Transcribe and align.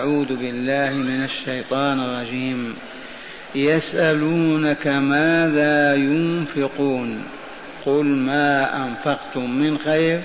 أعوذ 0.00 0.36
بالله 0.36 0.92
من 0.92 1.24
الشيطان 1.24 2.00
الرجيم. 2.00 2.74
يسألونك 3.54 4.86
ماذا 4.86 5.94
ينفقون؟ 5.94 7.22
قل 7.86 8.04
ما 8.04 8.86
أنفقتم 8.86 9.50
من 9.50 9.78
خير 9.78 10.20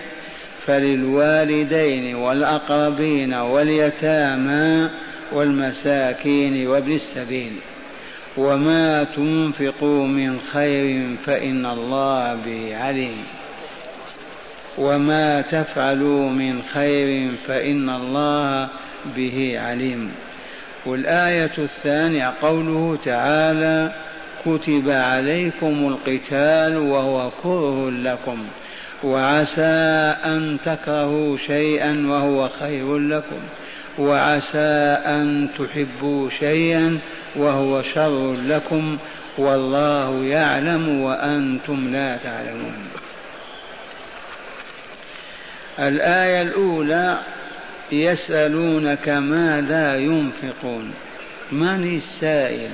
فللوالدين 0.65 2.15
والأقربين 2.15 3.33
واليتامى 3.33 4.89
والمساكين 5.31 6.68
وابن 6.68 6.92
السبيل. 6.92 7.54
وما 8.38 9.04
تنفقوا 9.04 10.07
من 10.07 10.39
خير 10.39 11.16
فإن 11.26 11.66
الله 11.66 12.38
به 12.46 12.78
عليم. 12.78 13.23
وما 14.78 15.42
تفعلوا 15.42 16.30
من 16.30 16.64
خير 16.64 17.36
فإن 17.48 17.89
الله 17.89 18.70
به 19.16 19.55
عليم. 19.60 20.12
والآية 20.86 21.52
الثانية 21.57 22.33
قوله 22.42 22.97
تعالى 23.06 23.92
كتب 24.46 24.89
عليكم 24.89 25.88
القتال 25.88 26.78
وهو 26.78 27.32
كره 27.43 27.89
لكم 27.89 28.38
وعسى 29.04 30.16
أن 30.25 30.57
تكرهوا 30.66 31.38
شيئا 31.38 32.05
وهو 32.08 32.47
خير 32.47 32.97
لكم 32.97 33.39
وعسى 34.00 34.97
أن 35.05 35.47
تحبوا 35.59 36.30
شيئا 36.30 37.00
وهو 37.36 37.81
شر 37.81 38.33
لكم 38.47 38.97
والله 39.38 40.23
يعلم 40.23 41.02
وأنتم 41.02 41.89
لا 41.92 42.17
تعلمون. 42.17 43.05
الآية 45.80 46.42
الأولى 46.42 47.20
يسألونك 47.92 49.09
ماذا 49.09 49.95
ينفقون؟ 49.95 50.94
من 51.52 51.95
السائل؟ 51.95 52.72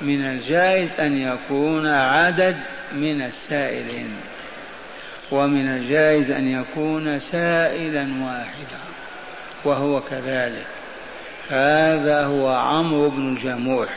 من 0.00 0.26
الجائز 0.26 1.00
أن 1.00 1.18
يكون 1.18 1.86
عدد 1.86 2.56
من 2.92 3.22
السائلين 3.22 4.16
ومن 5.30 5.68
الجائز 5.68 6.30
أن 6.30 6.48
يكون 6.48 7.20
سائلا 7.20 8.00
واحدا 8.00 8.80
وهو 9.64 10.00
كذلك. 10.00 10.66
هذا 11.48 12.24
هو 12.24 12.48
عمرو 12.48 13.10
بن 13.10 13.36
الجموح 13.36 13.88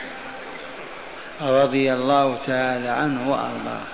رضي 1.40 1.92
الله 1.92 2.38
تعالى 2.46 2.88
عنه 2.88 3.30
وأرضاه 3.30 3.84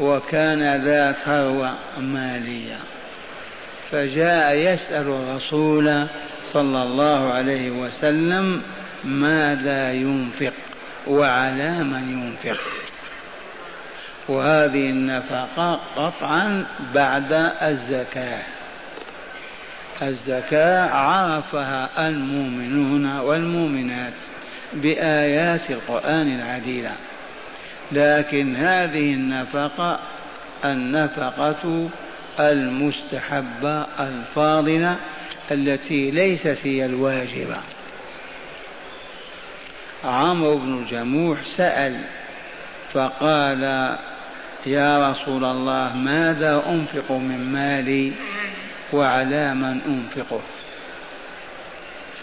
وكان 0.00 0.84
ذا 0.84 1.12
ثروة 1.12 1.78
مالية. 1.98 2.78
فجاء 3.90 4.58
يسأل 4.58 5.06
الرسول 5.06 6.06
صلى 6.52 6.82
الله 6.82 7.32
عليه 7.32 7.70
وسلم 7.70 8.62
ماذا 9.04 9.92
ينفق 9.92 10.52
وعلى 11.06 11.84
من 11.84 12.22
ينفق. 12.22 12.60
وهذه 14.28 14.90
النفقة 14.90 15.80
قطعا 15.96 16.66
بعد 16.94 17.32
الزكاة. 17.62 18.42
الزكاة 20.02 20.88
عرفها 20.88 22.08
المؤمنون 22.08 23.18
والمؤمنات 23.18 24.12
بآيات 24.72 25.70
القرآن 25.70 26.34
العديدة 26.34 26.92
لكن 27.92 28.56
هذه 28.56 29.14
النفقة 29.14 30.00
النفقة 30.64 31.88
المستحبة 32.40 33.86
الفاضلة 34.00 34.96
التي 35.50 36.10
ليست 36.10 36.58
هي 36.64 36.84
الواجبة. 36.84 37.56
عمرو 40.04 40.58
بن 40.58 40.78
الجموح 40.78 41.38
سأل 41.56 42.04
فقال 42.92 43.62
يا 44.66 45.10
رسول 45.10 45.44
الله 45.44 45.96
ماذا 45.96 46.62
أنفق 46.68 47.12
من 47.12 47.52
مالي 47.52 48.12
وعلى 48.92 49.54
من 49.54 49.80
أنفقه؟ 49.86 50.40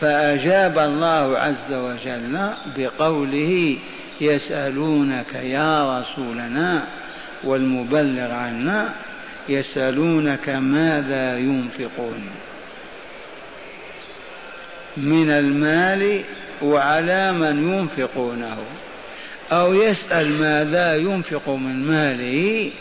فأجاب 0.02 0.80
الله 0.80 1.40
عز 1.40 1.74
وجل 1.74 2.50
بقوله 2.78 3.78
يسألونك 4.22 5.34
يا 5.34 6.00
رسولنا 6.00 6.88
والمبلغ 7.44 8.32
عنا 8.32 8.94
يسألونك 9.50 10.50
ماذا 10.50 11.38
ينفقون 11.38 12.30
من 14.98 15.30
المال 15.30 16.24
وعلى 16.62 17.32
من 17.32 17.74
ينفقونه 17.74 18.58
أو 19.52 19.74
يسأل 19.74 20.32
ماذا 20.32 20.96
ينفق 20.96 21.50
من 21.50 21.88
ماله 21.88 22.72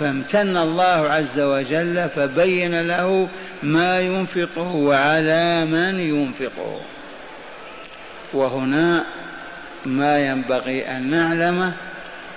فامتن 0.00 0.56
الله 0.56 0.84
عز 0.84 1.40
وجل 1.40 2.08
فبين 2.08 2.80
له 2.80 3.28
ما 3.62 4.00
ينفقه 4.00 4.72
وعلى 4.72 5.64
من 5.64 6.00
ينفقه. 6.00 6.80
وهنا 8.32 9.06
ما 9.86 10.18
ينبغي 10.18 10.88
أن 10.88 11.10
نعلمه 11.10 11.72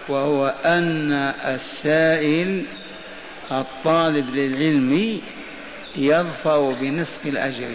وهو 0.09 0.47
أن 0.65 1.11
السائل 1.45 2.63
الطالب 3.51 4.29
للعلم 4.29 5.21
يظفر 5.95 6.71
بنصف 6.81 7.25
الأجر. 7.25 7.69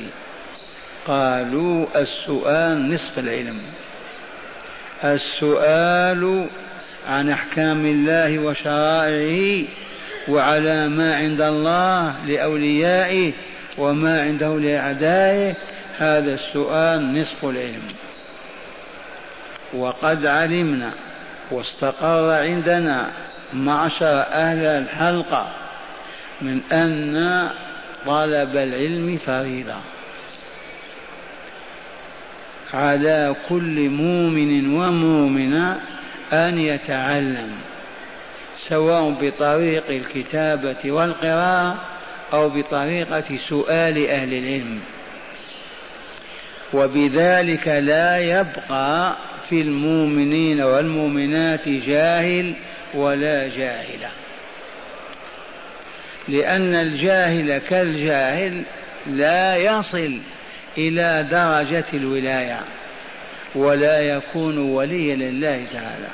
قالوا 1.06 1.86
السؤال 1.96 2.92
نصف 2.92 3.18
العلم. 3.18 3.62
السؤال 5.04 6.48
عن 7.08 7.30
أحكام 7.30 7.86
الله 7.86 8.38
وشرائعه 8.38 9.64
وعلى 10.28 10.88
ما 10.88 11.16
عند 11.16 11.40
الله 11.40 12.24
لأوليائه 12.26 13.32
وما 13.78 14.22
عنده 14.22 14.58
لأعدائه 14.58 15.56
هذا 15.98 16.32
السؤال 16.32 17.20
نصف 17.20 17.44
العلم. 17.44 17.88
وقد 19.74 20.26
علمنا 20.26 20.90
واستقر 21.50 22.30
عندنا 22.30 23.12
معشر 23.52 24.20
أهل 24.20 24.64
الحلقة 24.66 25.63
من 26.40 26.60
أن 26.72 27.50
طلب 28.06 28.56
العلم 28.56 29.18
فريضة. 29.26 29.80
على 32.74 33.36
كل 33.48 33.88
مؤمن 33.88 34.74
ومؤمنة 34.74 35.80
أن 36.32 36.58
يتعلم 36.58 37.50
سواء 38.68 39.10
بطريق 39.10 39.90
الكتابة 39.90 40.92
والقراءة 40.92 41.84
أو 42.32 42.48
بطريقة 42.48 43.38
سؤال 43.48 44.10
أهل 44.10 44.34
العلم. 44.34 44.80
وبذلك 46.72 47.68
لا 47.68 48.18
يبقى 48.18 49.16
في 49.48 49.60
المؤمنين 49.60 50.60
والمؤمنات 50.60 51.68
جاهل 51.68 52.54
ولا 52.94 53.48
جاهلة. 53.48 54.23
لأن 56.28 56.74
الجاهل 56.74 57.58
كالجاهل 57.58 58.64
لا 59.06 59.56
يصل 59.56 60.18
إلى 60.78 61.28
درجة 61.30 61.84
الولاية 61.94 62.60
ولا 63.54 64.00
يكون 64.00 64.58
وليا 64.58 65.16
لله 65.16 65.66
تعالى. 65.72 66.10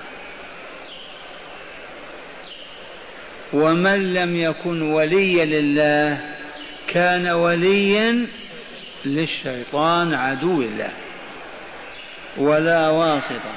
ومن 3.53 4.15
لم 4.15 4.37
يكن 4.37 4.82
وليا 4.82 5.44
لله 5.44 6.21
كان 6.88 7.28
وليا 7.28 8.27
للشيطان 9.04 10.15
عدو 10.15 10.62
الله 10.62 10.92
ولا 12.36 12.89
واسطة. 12.89 13.54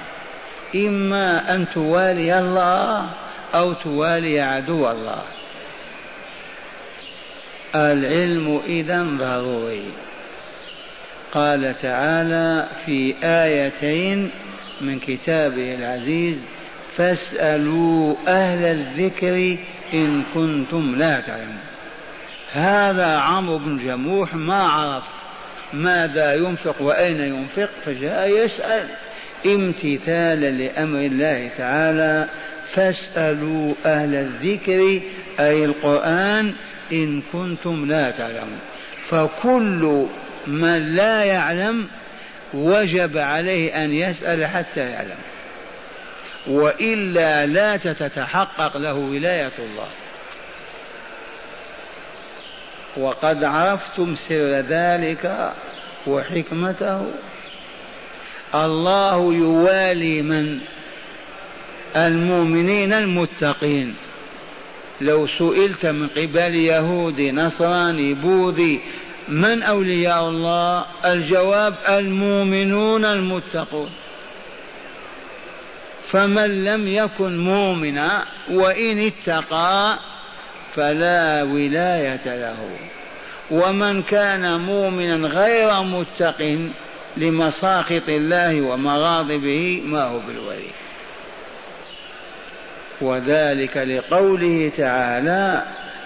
إما 0.76 1.56
أن 1.56 1.66
توالي 1.74 2.40
الله 2.40 3.10
أو 3.56 3.74
توالي 3.74 4.42
عدو 4.42 4.92
الله. 4.92 5.24
العلم 7.76 8.62
إذا 8.68 9.04
ضروري 9.04 9.86
قال 11.32 11.76
تعالى 11.82 12.68
في 12.86 13.16
آيتين 13.24 14.32
من 14.82 15.00
كتابه 15.00 15.76
العزيز 15.76 16.46
فاسألوا 16.98 18.16
أهل 18.28 18.66
الذكر 18.66 19.58
إن 19.94 20.24
كنتم 20.34 20.96
لا 20.96 21.20
تعلمون. 21.20 21.58
هذا 22.54 23.18
عمرو 23.18 23.58
بن 23.58 23.78
جموح 23.78 24.36
ما 24.36 24.64
عرف 24.64 25.04
ماذا 25.74 26.34
ينفق 26.34 26.82
وأين 26.82 27.20
ينفق 27.20 27.70
فجاء 27.86 28.30
يسأل 28.30 28.88
امتثالا 29.46 30.50
لأمر 30.50 31.00
الله 31.00 31.50
تعالى 31.58 32.30
فاسألوا 32.74 33.74
أهل 33.86 34.16
الذكر 34.16 35.02
أي 35.40 35.66
القرآن 35.66 36.54
إن 36.94 37.22
كنتم 37.34 37.86
لا 37.86 38.12
تعلمون. 38.12 38.60
فكل 39.10 40.06
من 40.48 40.96
لا 40.96 41.24
يعلم 41.24 41.88
وجب 42.54 43.18
عليه 43.18 43.84
أن 43.84 43.94
يسأل 43.94 44.46
حتى 44.46 44.80
يعلم. 44.80 45.18
وإلا 46.48 47.46
لا 47.46 47.78
تتحقق 47.78 48.78
له 48.78 48.94
ولاية 48.94 49.52
الله. 49.60 49.88
وقد 52.98 53.44
عرفتم 53.44 54.16
سر 54.16 54.64
ذلك 54.70 55.54
وحكمته. 56.08 57.12
الله 58.56 59.34
يوالي 59.34 60.22
من 60.22 60.60
المؤمنين 61.96 62.94
المتقين. 62.94 63.96
لو 65.02 65.28
سئلت 65.28 65.86
من 65.86 66.08
قبل 66.08 66.56
يهودي 66.56 67.32
نصراني 67.32 68.14
بوذي 68.14 68.82
من 69.28 69.64
أولياء 69.64 70.30
الله؟ 70.30 70.86
الجواب 71.06 71.76
المؤمنون 71.90 73.06
المتقون. 73.06 73.90
فمن 76.08 76.64
لم 76.64 76.88
يكن 76.88 77.38
مؤمنا 77.38 78.26
وإن 78.52 79.00
اتقى 79.08 80.00
فلا 80.74 81.44
ولاية 81.44 82.26
له. 82.26 82.70
ومن 83.52 84.02
كان 84.04 84.60
مؤمنا 84.60 85.28
غير 85.28 85.84
متق 85.84 86.70
لمساخط 87.18 88.10
الله 88.10 88.62
ومغاضبه 88.62 89.82
ما 89.86 90.04
هو 90.04 90.20
بالولي. 90.20 90.83
وذلك 93.02 93.78
لقوله 93.78 94.72
تعالى 94.78 95.64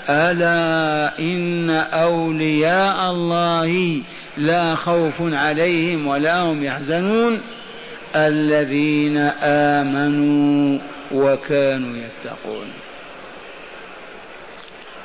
ألا 0.10 1.20
إن 1.20 1.70
أولياء 1.70 3.12
الله 3.12 4.02
لا 4.38 4.76
خوف 4.76 5.14
عليهم 5.22 6.08
ولا 6.08 6.40
هم 6.40 6.64
يحزنون؟ 6.64 7.42
الذين 8.16 9.18
آمنوا 9.44 10.80
وكانوا 11.12 11.98
يتقون. 11.98 12.68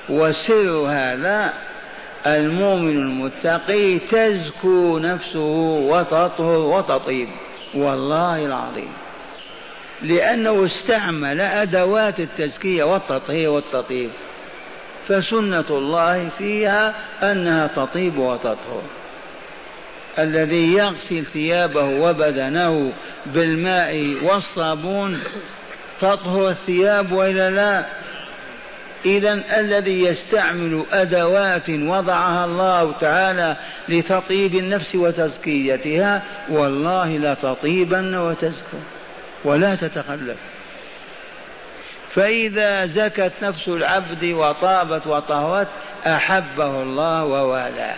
وسر 0.08 0.86
هذا 0.88 1.52
المؤمن 2.26 2.96
المتقي 2.96 3.98
تزكو 3.98 4.98
نفسه 4.98 5.40
وتطهر 5.90 6.60
وتطيب 6.60 7.28
والله 7.74 8.46
العظيم. 8.46 8.92
لأنه 10.02 10.66
استعمل 10.66 11.40
أدوات 11.40 12.20
التزكية 12.20 12.84
والتطهير 12.84 13.50
والتطيب 13.50 14.10
فسنة 15.08 15.64
الله 15.70 16.28
فيها 16.28 16.94
أنها 17.22 17.66
تطيب 17.66 18.18
وتطهر. 18.18 18.82
الذي 20.18 20.72
يغسل 20.74 21.24
ثيابه 21.24 21.84
وبدنه 21.84 22.92
بالماء 23.26 24.16
والصابون 24.22 25.20
تطهر 26.00 26.50
الثياب 26.50 27.12
وإلا 27.12 27.50
لا؟ 27.50 27.86
اذا 29.04 29.40
الذي 29.60 30.02
يستعمل 30.02 30.84
أدوات 30.92 31.70
وضعها 31.70 32.44
الله 32.44 32.92
تعالى 32.92 33.56
لتطيب 33.88 34.54
النفس 34.54 34.94
وتزكيتها 34.94 36.22
والله 36.50 37.18
لتطيبن 37.18 38.14
وتزكو 38.14 38.78
ولا 39.44 39.74
تتخلف. 39.74 40.36
فإذا 42.14 42.86
زكت 42.86 43.32
نفس 43.42 43.68
العبد 43.68 44.24
وطابت 44.24 45.06
وطهرت 45.06 45.68
أحبه 46.06 46.82
الله 46.82 47.24
ووالاه. 47.24 47.96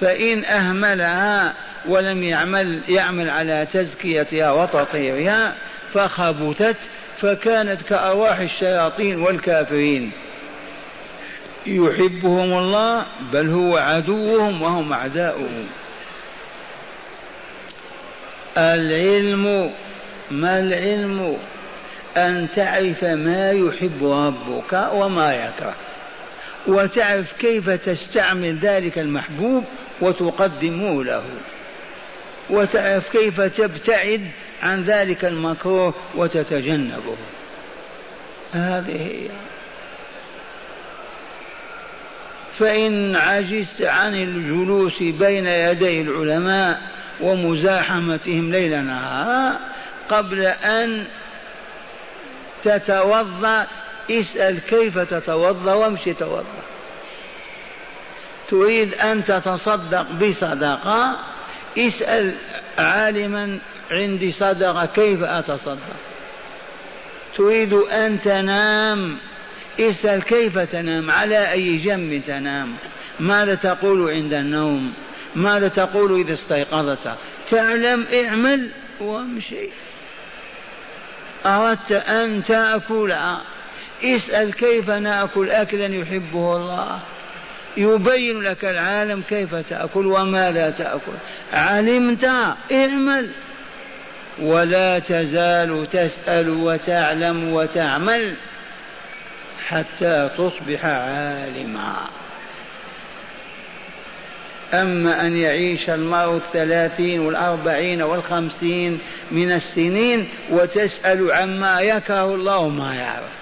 فإن 0.00 0.44
أهملها 0.44 1.54
ولم 1.88 2.24
يعمل 2.24 2.80
يعمل 2.88 3.30
على 3.30 3.66
تزكيتها 3.72 4.52
وتطهيرها 4.52 5.54
فخبثت 5.92 6.76
فكانت 7.16 7.82
كأرواح 7.82 8.38
الشياطين 8.38 9.20
والكافرين. 9.20 10.12
يحبهم 11.66 12.58
الله 12.58 13.06
بل 13.32 13.48
هو 13.48 13.76
عدوهم 13.76 14.62
وهم 14.62 14.92
أعداؤهم. 14.92 15.66
العلم 18.58 19.74
ما 20.30 20.58
العلم؟ 20.58 21.36
أن 22.16 22.48
تعرف 22.56 23.04
ما 23.04 23.50
يحب 23.50 24.04
ربك 24.04 24.88
وما 24.92 25.34
يكره. 25.34 25.74
وتعرف 26.66 27.32
كيف 27.32 27.70
تستعمل 27.70 28.58
ذلك 28.58 28.98
المحبوب 28.98 29.64
وتقدمه 30.00 31.04
له. 31.04 31.24
وتعرف 32.50 33.12
كيف 33.12 33.40
تبتعد 33.40 34.26
عن 34.62 34.82
ذلك 34.82 35.24
المكروه 35.24 35.94
وتتجنبه. 36.14 37.16
هذه 38.52 38.96
هي. 38.96 39.28
فإن 42.58 43.16
عجزت 43.16 43.82
عن 43.82 44.14
الجلوس 44.14 45.02
بين 45.02 45.46
يدي 45.46 46.00
العلماء 46.00 46.80
ومزاحمتهم 47.22 48.52
ليل 48.52 48.84
نهار 48.84 49.58
قبل 50.08 50.46
أن 50.46 51.04
تتوضأ. 52.62 53.66
اسأل 54.10 54.60
كيف 54.60 54.98
تتوضأ 54.98 55.72
وامشي 55.72 56.12
توضأ. 56.12 56.44
تريد 58.48 58.94
أن 58.94 59.24
تتصدق 59.24 60.06
بصدقة. 60.10 61.18
اسأل 61.78 62.34
عالما 62.78 63.58
عندي 63.90 64.32
صدقة 64.32 64.86
كيف 64.86 65.22
أتصدق. 65.22 65.96
تريد 67.36 67.72
أن 67.72 68.20
تنام. 68.20 69.18
اسأل 69.80 70.22
كيف 70.22 70.58
تنام. 70.58 71.10
على 71.10 71.52
أي 71.52 71.76
جنب 71.76 72.22
تنام. 72.26 72.76
ماذا 73.20 73.54
تقول 73.54 74.10
عند 74.10 74.32
النوم؟ 74.32 74.94
ماذا 75.36 75.68
تقول 75.68 76.20
إذا 76.20 76.34
استيقظت؟ 76.34 77.16
تعلم 77.50 78.06
اعمل 78.24 78.70
وامشي. 79.00 79.68
أردت 81.46 81.92
أن 81.92 82.42
تأكل. 82.44 83.14
اسأل 84.04 84.52
كيف 84.52 84.90
نأكل 84.90 85.50
أكلا 85.50 85.86
يحبه 85.86 86.56
الله. 86.56 87.00
يبين 87.76 88.40
لك 88.40 88.64
العالم 88.64 89.22
كيف 89.28 89.54
تأكل 89.54 90.06
وماذا 90.06 90.70
تأكل. 90.70 91.12
علمت؟ 91.52 92.24
اعمل. 92.72 93.30
ولا 94.42 94.98
تزال 94.98 95.86
تسأل 95.92 96.50
وتعلم 96.50 97.52
وتعمل 97.52 98.34
حتى 99.68 100.30
تصبح 100.38 100.84
عالما. 100.84 102.19
أما 104.74 105.26
أن 105.26 105.36
يعيش 105.36 105.90
المرء 105.90 106.36
الثلاثين 106.36 107.20
والأربعين 107.20 108.02
والخمسين 108.02 108.98
من 109.30 109.52
السنين 109.52 110.28
وتسأل 110.50 111.32
عما 111.32 111.80
يكره 111.80 112.34
الله 112.34 112.68
ما 112.68 112.94
يعرف. 112.94 113.32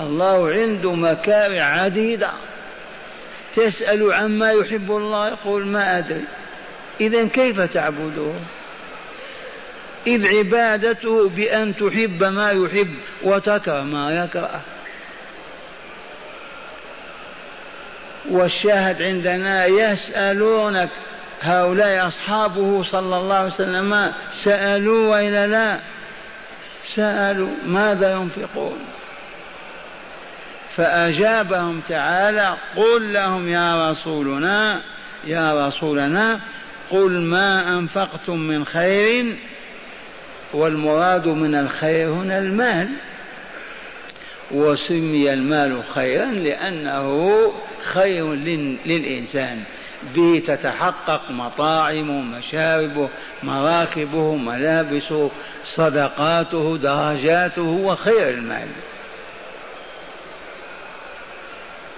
الله 0.00 0.50
عنده 0.50 0.92
مكارع 0.92 1.62
عديدة. 1.62 2.30
تسأل 3.54 4.12
عما 4.12 4.50
يحب 4.50 4.90
الله 4.90 5.28
يقول 5.28 5.66
ما 5.66 5.98
أدري. 5.98 6.24
إذا 7.00 7.28
كيف 7.28 7.60
تعبده 7.60 8.32
إذ 10.06 10.36
عبادته 10.36 11.28
بأن 11.28 11.76
تحب 11.76 12.24
ما 12.24 12.50
يحب 12.50 12.94
وتكره 13.22 13.82
ما 13.82 14.24
يكره. 14.24 14.60
والشاهد 18.30 19.02
عندنا 19.02 19.66
يسألونك 19.66 20.90
هؤلاء 21.42 22.08
أصحابه 22.08 22.82
صلى 22.82 23.16
الله 23.16 23.34
عليه 23.34 23.46
وسلم 23.46 24.12
سألوا 24.44 25.10
وإلا 25.10 25.46
لا؟ 25.46 25.80
سألوا 26.94 27.54
ماذا 27.66 28.12
ينفقون؟ 28.12 28.78
فأجابهم 30.76 31.80
تعالى 31.88 32.56
قل 32.76 33.12
لهم 33.12 33.48
يا 33.48 33.90
رسولنا 33.90 34.80
يا 35.24 35.68
رسولنا 35.68 36.40
قل 36.90 37.10
ما 37.10 37.78
أنفقتم 37.78 38.36
من 38.36 38.64
خير 38.64 39.36
والمراد 40.52 41.26
من 41.26 41.54
الخير 41.54 42.08
هنا 42.08 42.38
المال. 42.38 42.88
وسمي 44.50 45.32
المال 45.32 45.84
خيرا 45.84 46.24
لأنه 46.24 47.32
خير 47.82 48.34
للإنسان. 48.86 49.62
به 50.14 50.42
تتحقق 50.46 51.30
مطاعمه 51.30 52.22
مشاربه 52.22 53.08
مراكبه 53.42 54.36
ملابسه 54.36 55.30
صدقاته 55.74 56.76
درجاته 56.76 57.62
وخير 57.62 58.28
المال. 58.28 58.68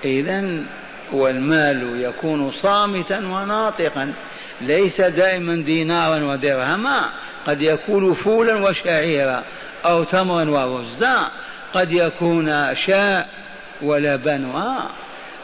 إذا 0.04 0.64
والمال 1.12 2.00
يكون 2.00 2.50
صامتا 2.50 3.18
وناطقا 3.18 4.12
ليس 4.61 5.00
دائما 5.00 5.56
دينارا 5.56 6.25
ودرهما 6.25 7.11
قد 7.47 7.62
يكون 7.62 8.14
فولا 8.14 8.54
وشعيرا 8.54 9.44
أو 9.85 10.04
تمرا 10.04 10.64
ورزا 10.64 11.30
قد 11.75 11.93
يكون 11.93 12.75
شاء 12.87 13.29
ولبن 13.83 14.52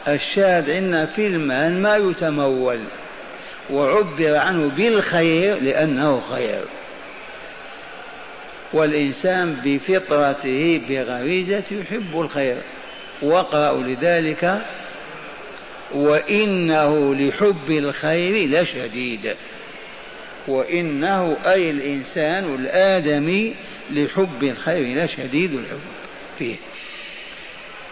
الشاهد 0.07 0.69
عندنا 0.69 1.05
في 1.05 1.27
المال 1.27 1.81
ما 1.81 1.95
يتمول 1.97 2.79
وعبر 3.69 4.35
عنه 4.35 4.67
بالخير 4.67 5.55
لأنه 5.61 6.21
خير. 6.21 6.61
والإنسان 8.73 9.55
بفطرته 9.65 10.81
بغريزة 10.89 11.63
يحب 11.71 12.21
الخير. 12.21 12.57
واقرأوا 13.21 13.83
لذلك 13.83 14.61
وإنه 15.93 17.15
لحب 17.15 17.69
الخير 17.71 18.49
لشديد. 18.49 19.35
وإنه 20.47 21.37
أي 21.45 21.69
الإنسان 21.69 22.55
الآدمي 22.55 23.55
لحب 23.91 24.43
الخير 24.43 25.03
لشديد 25.05 25.53
الحب. 25.53 25.98
فيه. 26.39 26.55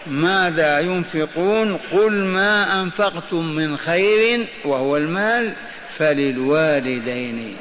ماذا 0.06 0.80
ينفقون؟ 0.80 1.76
قل 1.92 2.12
ما 2.12 2.82
أنفقتم 2.82 3.44
من 3.44 3.76
خير 3.76 4.46
وهو 4.64 4.96
المال 4.96 5.54
فللوالدين 5.98 7.56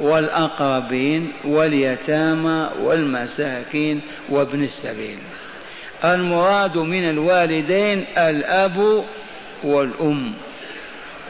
والأقربين 0.00 1.32
واليتامى 1.44 2.70
والمساكين 2.80 4.00
وابن 4.28 4.62
السبيل. 4.62 5.18
المراد 6.04 6.78
من 6.78 7.10
الوالدين 7.10 8.06
الأب 8.18 9.04
والأم. 9.64 10.32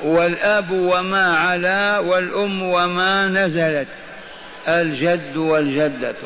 والأب 0.05 0.71
وما 0.71 1.37
علا 1.37 1.99
والأم 1.99 2.63
وما 2.63 3.29
نزلت. 3.29 3.89
الجد 4.69 5.37
والجدة. 5.37 6.17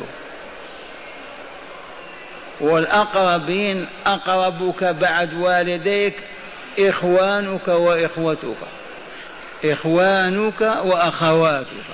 والأقربين 2.59 3.87
أقربك 4.05 4.83
بعد 4.83 5.33
والديك 5.33 6.15
إخوانك 6.79 7.67
وإخوتك. 7.67 8.57
إخوانك 9.65 10.61
وأخواتك. 10.61 11.85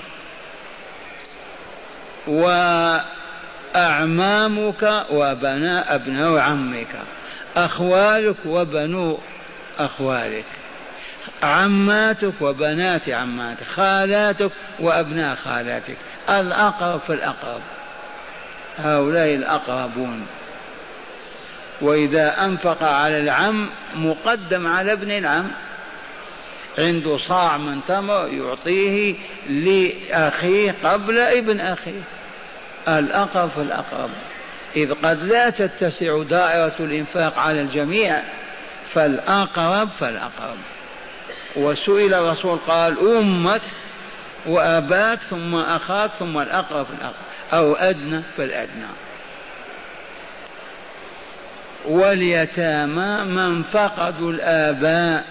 وأعمامك 3.75 5.06
وبناء 5.12 5.96
أبناء 5.96 6.38
عمك. 6.38 6.96
أخوالك 7.58 8.38
وبنو 8.46 9.20
أخوالك. 9.80 10.46
عماتك 11.44 12.42
وبنات 12.42 13.10
عماتك. 13.10 13.63
خالاتك 13.63 14.51
وأبناء 14.80 15.36
خالاتك. 15.36 15.98
الأقرب 16.30 17.00
فالأقرب 17.00 17.62
هؤلاء 18.78 19.36
الأقربون. 19.36 20.28
وإذا 21.81 22.45
أنفق 22.45 22.83
على 22.83 23.17
العم 23.17 23.69
مقدم 23.95 24.67
على 24.67 24.93
ابن 24.93 25.12
العم. 25.12 25.51
عنده 26.79 27.17
صاع 27.17 27.57
من 27.57 27.79
تمر 27.88 28.27
يعطيه 28.27 29.15
لأخيه 29.50 30.75
قبل 30.83 31.17
ابن 31.17 31.59
أخيه. 31.59 32.01
الأقرب 32.88 33.50
فالأقرب 33.50 34.09
إذ 34.75 34.93
قد 34.93 35.24
لا 35.24 35.50
تتسع 35.50 36.24
دائرة 36.24 36.75
الإنفاق 36.79 37.39
على 37.39 37.62
الجميع 37.62 38.21
فالأقرب 38.93 39.89
فالأقرب 39.89 40.57
وسئل 41.55 42.13
الرسول 42.13 42.59
قال 42.67 43.00
أمك 43.17 43.62
وأباك 44.45 45.19
ثم 45.19 45.55
أخاك 45.55 46.12
ثم 46.19 46.38
الأقرب 46.38 46.86
فالأقرب 46.86 47.13
أو 47.53 47.74
أدنى 47.74 48.21
فالأدنى 48.38 48.86
واليتامى 51.88 53.24
من 53.25 53.63
فقدوا 53.63 54.31
الآباء 54.31 55.25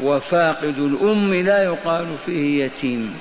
وفاقد 0.00 0.78
الأم 0.78 1.34
لا 1.34 1.64
يقال 1.64 2.16
فيه 2.26 2.64
يتيم 2.64 3.18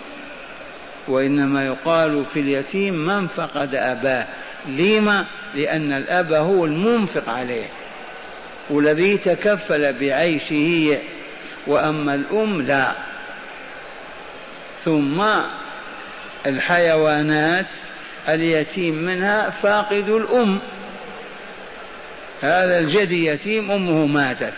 وإنما 1.07 1.65
يقال 1.65 2.25
في 2.25 2.39
اليتيم 2.39 2.93
من 2.93 3.27
فقد 3.27 3.75
أباه. 3.75 4.27
لما؟ 4.65 5.25
لأن 5.55 5.91
الأب 5.91 6.33
هو 6.33 6.65
المنفق 6.65 7.29
عليه 7.29 7.65
والذي 8.69 9.17
تكفل 9.17 9.93
بعيشه 9.93 10.97
وأما 11.67 12.15
الأم 12.15 12.61
لا. 12.61 12.91
ثم 14.85 15.23
الحيوانات 16.45 17.67
اليتيم 18.29 18.95
منها 18.95 19.49
فاقد 19.49 20.09
الأم. 20.09 20.59
هذا 22.41 22.79
الجد 22.79 23.12
يتيم 23.12 23.72
أمه 23.72 24.05
ماتت. 24.05 24.53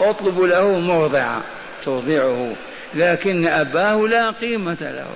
أطلب 0.00 0.40
له 0.40 0.78
مرضعة 0.78 1.42
ترضعه 1.84 2.52
لكن 2.94 3.46
أباه 3.46 3.94
لا 3.96 4.30
قيمة 4.30 4.76
له 4.80 5.08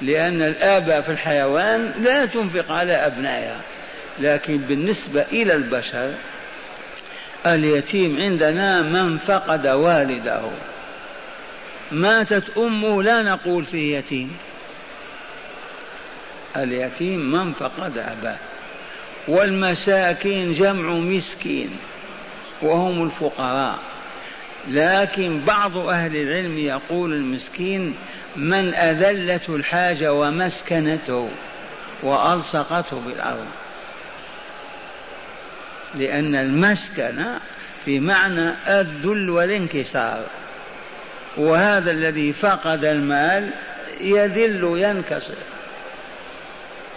لأن 0.00 0.42
الآباء 0.42 1.00
في 1.00 1.12
الحيوان 1.12 1.92
لا 2.02 2.26
تنفق 2.26 2.72
على 2.72 2.92
أبنائها 2.92 3.60
لكن 4.18 4.58
بالنسبة 4.58 5.22
إلى 5.22 5.54
البشر 5.54 6.14
اليتيم 7.46 8.16
عندنا 8.16 8.82
من 8.82 9.18
فقد 9.18 9.66
والده. 9.66 10.42
ماتت 11.92 12.58
أمه 12.58 13.02
لا 13.02 13.22
نقول 13.22 13.64
فيه 13.64 13.98
يتيم. 13.98 14.36
اليتيم 16.56 17.32
من 17.32 17.52
فقد 17.52 17.98
أباه. 17.98 18.38
والمساكين 19.28 20.54
جمع 20.54 20.92
مسكين 20.92 21.70
وهم 22.62 23.04
الفقراء. 23.04 23.78
لكن 24.68 25.40
بعض 25.40 25.76
أهل 25.76 26.16
العلم 26.16 26.58
يقول 26.58 27.12
المسكين 27.12 27.94
من 28.36 28.74
أذلته 28.74 29.56
الحاجة 29.56 30.12
ومسكنته 30.12 31.30
وألصقته 32.02 33.00
بالأرض. 33.00 33.46
لأن 35.94 36.34
المسكن 36.34 37.24
في 37.84 38.00
معنى 38.00 38.54
الذل 38.68 39.30
والانكسار. 39.30 40.24
وهذا 41.36 41.90
الذي 41.90 42.32
فقد 42.32 42.84
المال 42.84 43.50
يذل 44.00 44.72
ينكسر 44.76 45.34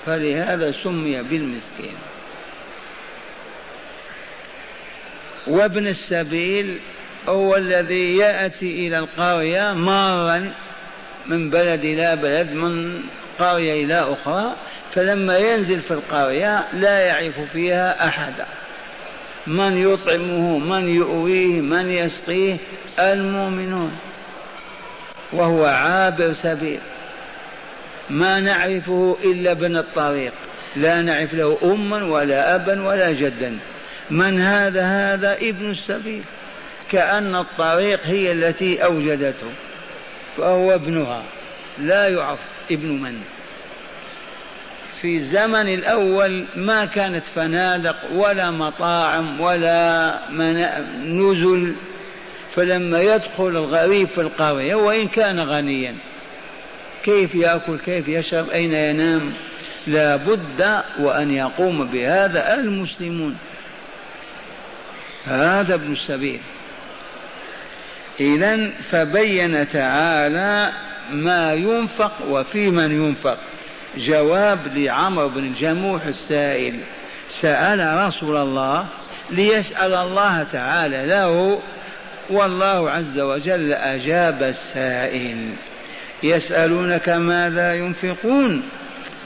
فلهذا 0.05 0.71
سمي 0.71 1.23
بالمسكين. 1.23 1.95
وابن 5.47 5.87
السبيل 5.87 6.79
هو 7.29 7.55
الذي 7.55 8.17
يأتي 8.17 8.87
إلى 8.87 8.97
القرية 8.97 9.73
مارا 9.73 10.53
من 11.25 11.49
بلد 11.49 11.85
إلى 11.85 12.15
بلد 12.15 12.53
من 12.53 13.03
قرية 13.39 13.85
إلى 13.85 14.13
أخرى 14.13 14.55
فلما 14.91 15.37
ينزل 15.37 15.81
في 15.81 15.91
القرية 15.91 16.67
لا 16.73 16.99
يعرف 16.99 17.39
فيها 17.53 18.07
أحدا 18.07 18.45
من 19.47 19.77
يطعمه 19.77 20.59
من 20.59 20.89
يؤويه 20.89 21.61
من 21.61 21.91
يسقيه؟ 21.91 22.57
المؤمنون. 22.99 23.97
وهو 25.33 25.65
عابر 25.65 26.33
سبيل. 26.33 26.79
ما 28.09 28.39
نعرفه 28.39 29.17
إلا 29.23 29.51
ابن 29.51 29.77
الطريق. 29.77 30.33
لا 30.75 31.01
نعرف 31.01 31.33
له 31.33 31.57
أما 31.63 32.03
ولا 32.03 32.55
أبا 32.55 32.87
ولا 32.87 33.11
جدا. 33.11 33.57
من 34.09 34.39
هذا 34.39 34.83
هذا 34.85 35.37
ابن 35.37 35.71
السبيل. 35.71 36.23
كأن 36.91 37.35
الطريق 37.35 37.99
هي 38.03 38.31
التي 38.31 38.83
أوجدته 38.83 39.47
فهو 40.37 40.75
ابنها. 40.75 41.23
لا 41.79 42.07
يعرف 42.07 42.39
ابن 42.71 42.87
من. 42.87 43.21
في 45.01 45.15
الزمن 45.15 45.73
الأول 45.73 46.45
ما 46.55 46.85
كانت 46.85 47.23
فنادق 47.35 47.97
ولا 48.11 48.51
مطاعم 48.51 49.41
ولا 49.41 50.19
نزل. 51.05 51.75
فلما 52.55 53.01
يدخل 53.01 53.47
الغريب 53.47 54.07
في 54.07 54.21
القرية 54.21 54.75
وإن 54.75 55.07
كان 55.07 55.39
غنيا. 55.39 55.95
كيف 57.03 57.35
يأكل 57.35 57.79
كيف 57.79 58.07
يشرب 58.07 58.49
أين 58.49 58.73
ينام؟ 58.73 59.33
لا 59.87 60.15
بد 60.15 60.81
وأن 60.99 61.31
يقوم 61.31 61.87
بهذا 61.87 62.53
المسلمون. 62.53 63.37
هذا 65.25 65.73
ابن 65.73 65.93
السبيل. 65.93 66.39
إذا 68.19 68.69
فبين 68.69 69.67
تعالى 69.67 70.71
ما 71.11 71.53
ينفق 71.53 72.11
وفي 72.29 72.69
من 72.69 73.05
ينفق. 73.05 73.37
جواب 73.97 74.59
لعمرو 74.77 75.29
بن 75.29 75.39
الجموح 75.39 76.05
السائل. 76.05 76.79
سأل 77.41 78.07
رسول 78.07 78.37
الله 78.37 78.85
ليسأل 79.31 79.93
الله 79.93 80.43
تعالى 80.43 81.05
له 81.05 81.61
والله 82.29 82.89
عز 82.91 83.19
وجل 83.19 83.73
أجاب 83.73 84.43
السائل. 84.43 85.53
يسألونك 86.23 87.09
ماذا 87.09 87.73
ينفقون؟ 87.73 88.63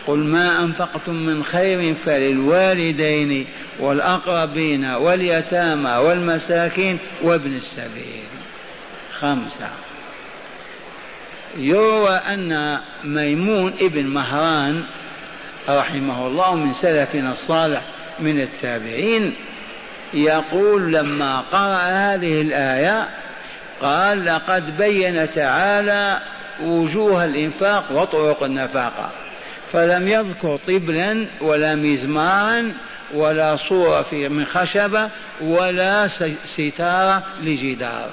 قل 0.07 0.17
ما 0.17 0.63
أنفقتم 0.63 1.13
من 1.13 1.43
خير 1.43 1.95
فللوالدين 1.95 3.47
والأقربين 3.79 4.85
واليتامى 4.85 5.95
والمساكين 5.95 6.99
وابن 7.23 7.55
السبيل. 7.55 8.23
خمسة. 9.19 9.69
يروى 11.57 12.09
أن 12.09 12.79
ميمون 13.03 13.73
ابن 13.81 14.05
مهران 14.05 14.83
رحمه 15.69 16.27
الله 16.27 16.55
من 16.55 16.73
سلفنا 16.73 17.31
الصالح 17.31 17.81
من 18.19 18.41
التابعين 18.41 19.35
يقول 20.13 20.93
لما 20.93 21.39
قرأ 21.39 21.75
هذه 21.75 22.41
الآية 22.41 23.09
قال 23.81 24.25
لقد 24.25 24.77
بين 24.77 25.33
تعالى 25.33 26.21
وجوه 26.61 27.25
الإنفاق 27.25 27.91
وطرق 27.91 28.43
النفاقة 28.43 29.09
فلم 29.73 30.07
يذكر 30.07 30.57
طبلا 30.57 31.27
ولا 31.41 31.75
مزمارا 31.75 32.73
ولا 33.13 33.55
صورة 33.55 34.01
في 34.01 34.29
من 34.29 34.45
خشبة 34.45 35.09
ولا 35.41 36.07
ستارة 36.45 37.23
لجدار. 37.41 38.09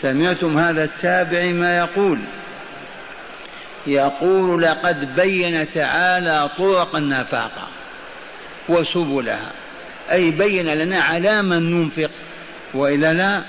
سمعتم 0.00 0.58
هذا 0.58 0.84
التابع 0.84 1.44
ما 1.44 1.78
يقول؟ 1.78 2.18
يقول 3.86 4.62
لقد 4.62 5.16
بين 5.16 5.70
تعالى 5.70 6.50
طرق 6.58 6.96
النفاقه 6.96 7.68
وسبلها. 8.68 9.52
أي 10.12 10.30
بين 10.30 10.66
لنا 10.66 11.00
على 11.00 11.42
من 11.42 11.70
ننفق. 11.70 12.10
والا 12.76 13.14
لا 13.14 13.44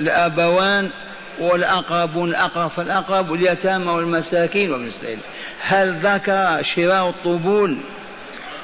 الأبوان 0.00 0.90
والأقربون 1.38 2.30
الأقرب 2.30 2.70
فالأقرب 2.70 3.30
واليتامى 3.30 3.92
والمساكين 3.92 4.70
وابن 4.70 4.86
السبيل. 4.86 5.18
هل 5.60 5.94
ذكر 5.94 6.62
شراء 6.74 7.08
الطبول 7.08 7.78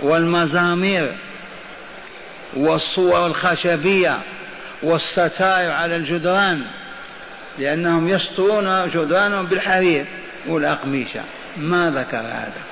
والمزامير 0.03 1.17
والصور 2.57 3.27
الخشبية 3.27 4.19
والستائر 4.83 5.71
على 5.71 5.97
الجدران؟ 5.97 6.63
لأنهم 7.59 8.09
يسطرون 8.09 8.89
جدرانهم 8.89 9.47
بالحرير. 9.47 10.07
والأقمشة 10.47 11.21
ما 11.57 11.91
ذكر 11.91 12.17
هذا؟ 12.17 12.63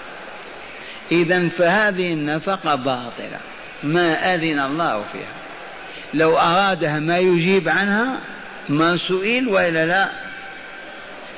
إذا 1.12 1.48
فهذه 1.48 2.12
النفقة 2.12 2.74
باطلة. 2.74 3.40
ما 3.82 4.34
أذن 4.34 4.60
الله 4.60 5.04
فيها. 5.12 5.34
لو 6.14 6.38
أرادها 6.38 6.98
ما 6.98 7.18
يجيب 7.18 7.68
عنها 7.68 8.18
ما 8.68 8.96
سئل 8.96 9.48
وإلا 9.48 9.86
لا. 9.86 10.10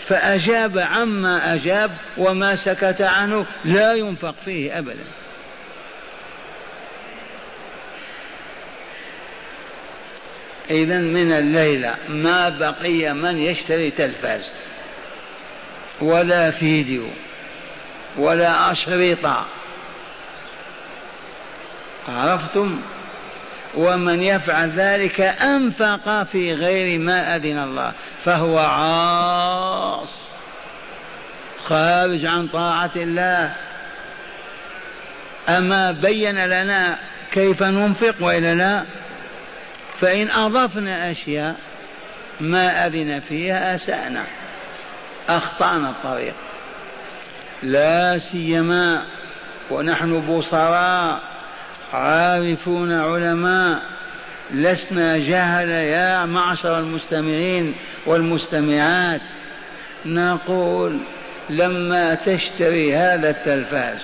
فأجاب 0.09 0.79
عما 0.79 1.55
أجاب 1.55 1.91
وما 2.17 2.57
سكت 2.57 3.03
عنه 3.03 3.47
لا 3.65 3.93
ينفق 3.93 4.35
فيه 4.45 4.79
أبدا. 4.79 5.05
إذا 10.71 10.99
من 10.99 11.33
الليلة 11.33 11.95
ما 12.09 12.49
بقي 12.49 13.15
من 13.15 13.39
يشتري 13.39 13.91
تلفاز 13.91 14.43
ولا 16.01 16.51
فيديو 16.51 17.07
ولا 18.17 18.73
اشرطه 18.73 19.47
عرفتم؟ 22.09 22.81
ومن 23.75 24.23
يفعل 24.23 24.71
ذلك 24.71 25.21
أنفق 25.21 26.23
في 26.23 26.55
غير 26.55 26.99
ما 26.99 27.37
أذن 27.37 27.59
الله 27.59 27.93
فهو 28.25 28.59
عاص 28.59 30.09
خارج 31.65 32.27
عن 32.27 32.49
طاعة 32.49 32.91
الله. 32.97 33.53
أما 35.49 35.93
بين 35.93 36.47
لنا 36.47 36.99
كيف 37.33 37.63
ننفق 37.63 38.15
وإلا 38.21 38.55
لا 38.55 38.85
فإن 40.01 40.31
أضفنا 40.31 41.11
أشياء 41.11 41.57
ما 42.41 42.87
أذن 42.87 43.21
فيها 43.21 43.75
أسأنا. 43.75 44.25
أخطأنا 45.29 45.91
الطريق. 45.91 46.35
لا 47.63 48.19
سيما 48.19 49.07
ونحن 49.71 50.21
بصراء 50.21 51.32
عارفون 51.93 52.93
علماء 52.93 53.83
لسنا 54.51 55.19
جهل 55.19 55.69
يا 55.69 56.25
معشر 56.25 56.79
المستمعين 56.79 57.75
والمستمعات. 58.07 59.21
نقول 60.07 60.99
لما 61.51 62.15
تشتري 62.15 62.97
هذا 62.97 63.31
التلفاز 63.31 64.01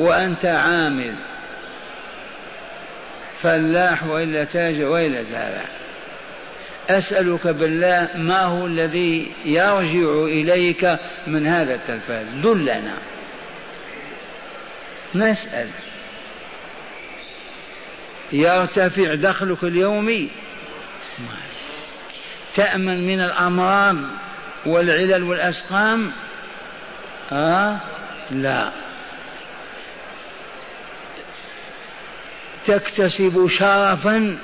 وأنت 0.00 0.44
عامل 0.44 1.14
فلاح 3.42 4.04
وإلا 4.04 4.44
تاجر 4.44 4.84
وإلا 4.84 5.22
زارع. 5.22 5.64
أسألك 6.90 7.46
بالله 7.46 8.08
ما 8.14 8.42
هو 8.42 8.66
الذي 8.66 9.32
يرجع 9.44 10.24
إليك 10.24 10.98
من 11.26 11.46
هذا 11.46 11.74
التلفاز؟ 11.74 12.26
دلنا. 12.42 12.98
نسأل. 15.14 15.68
يرتفع 18.32 19.14
دخلك 19.14 19.64
اليومي 19.64 20.30
تأمن 22.54 23.06
من 23.06 23.20
الأمراض 23.20 23.96
والعلل 24.66 25.22
والأسقام. 25.22 26.12
آه؟ 27.32 27.76
لا. 28.30 28.72
تكتسب 32.64 33.48
شرفا 33.48 34.38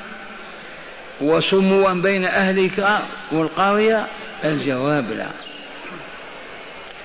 وسموا 1.21 1.93
بين 1.93 2.25
أهلك 2.25 3.03
والقرية؟ 3.33 4.07
الجواب 4.45 5.11
لا. 5.11 5.31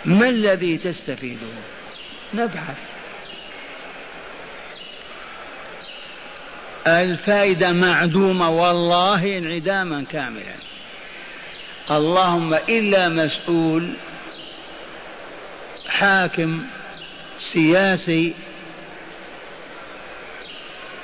ما 0.05 0.29
الذي 0.29 0.77
تستفيده؟ 0.77 1.47
نبحث. 2.33 2.96
الفائدة 6.87 7.71
معدومة 7.71 8.49
والله 8.49 9.37
انعداما 9.37 10.05
كاملا. 10.11 10.55
اللهم 11.91 12.53
إلا 12.53 13.09
مسؤول 13.09 13.93
حاكم 15.87 16.65
سياسي 17.39 18.33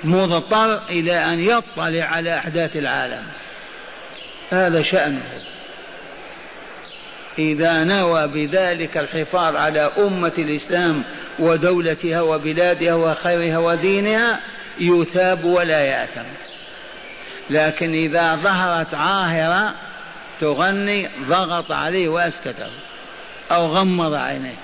مضطر 0.03 0.81
إلى 0.89 1.13
أن 1.13 1.39
يطلع 1.39 2.03
على 2.03 2.37
أحداث 2.37 2.77
العالم. 2.77 3.23
هذا 4.51 4.83
شأنه. 4.83 5.41
إذا 7.39 7.83
نوى 7.83 8.27
بذلك 8.27 8.97
الحفاظ 8.97 9.55
على 9.55 9.79
أمة 9.79 10.33
الإسلام 10.37 11.03
ودولتها 11.39 12.21
وبلادها 12.21 12.93
وخيرها 12.93 13.57
ودينها 13.57 14.39
يثاب 14.79 15.43
ولا 15.43 15.85
يأثم. 15.85 16.25
لكن 17.49 17.93
إذا 17.93 18.35
ظهرت 18.35 18.93
عاهرة 18.93 19.75
تغني 20.39 21.09
ضغط 21.29 21.71
عليه 21.71 22.07
وأسكته 22.07 22.69
أو 23.51 23.67
غمض 23.67 24.13
عينيه. 24.13 24.57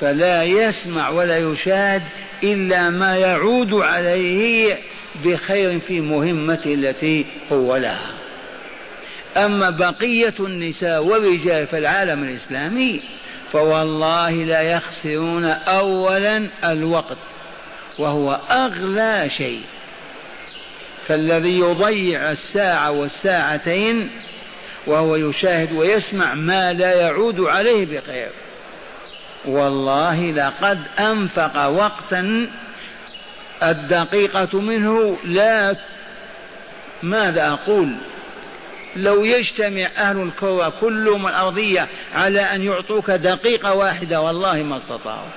فلا 0.00 0.42
يسمع 0.42 1.08
ولا 1.08 1.38
يشاهد 1.38 2.02
إلا 2.42 2.90
ما 2.90 3.16
يعود 3.16 3.74
عليه 3.74 4.78
بخير 5.24 5.80
في 5.80 6.00
مهمته 6.00 6.74
التي 6.74 7.26
هو 7.52 7.76
لها. 7.76 8.14
أما 9.36 9.70
بقية 9.70 10.34
النساء 10.40 11.04
والرجال 11.04 11.66
في 11.66 11.78
العالم 11.78 12.24
الإسلامي 12.24 13.00
فوالله 13.52 14.30
لا 14.30 14.60
يخسرون 14.60 15.44
أولا 15.44 16.48
الوقت. 16.64 17.18
وهو 17.98 18.40
أغلى 18.50 19.30
شيء. 19.36 19.62
فالذي 21.08 21.58
يضيع 21.58 22.30
الساعة 22.30 22.90
والساعتين 22.90 24.10
وهو 24.86 25.16
يشاهد 25.16 25.72
ويسمع 25.72 26.34
ما 26.34 26.72
لا 26.72 26.94
يعود 26.94 27.40
عليه 27.40 27.86
بخير 27.86 28.30
والله 29.44 30.30
لقد 30.30 30.80
أنفق 31.00 31.66
وقتا 31.66 32.50
الدقيقة 33.62 34.60
منه 34.60 35.16
لا 35.24 35.76
ماذا 37.02 37.48
أقول؟ 37.48 37.96
لو 38.96 39.24
يجتمع 39.24 39.88
أهل 39.96 40.22
الكرة 40.22 40.68
كلهم 40.80 41.26
الأرضية 41.26 41.88
على 42.14 42.40
أن 42.40 42.62
يعطوك 42.62 43.10
دقيقة 43.10 43.74
واحدة 43.74 44.20
والله 44.20 44.62
ما 44.62 44.76
استطاعوا. 44.76 45.28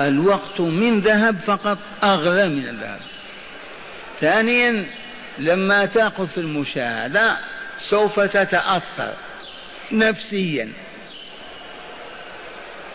الوقت 0.00 0.60
من 0.60 1.00
ذهب 1.00 1.38
فقط 1.38 1.78
أغلى 2.04 2.48
من 2.48 2.68
الذهب. 2.68 3.00
ثانيا 4.20 4.86
لما 5.38 5.86
تأخذ 5.86 6.26
في 6.26 6.38
المشاهدة 6.38 7.38
سوف 7.78 8.20
تتأثر 8.20 9.14
نفسيا. 9.92 10.72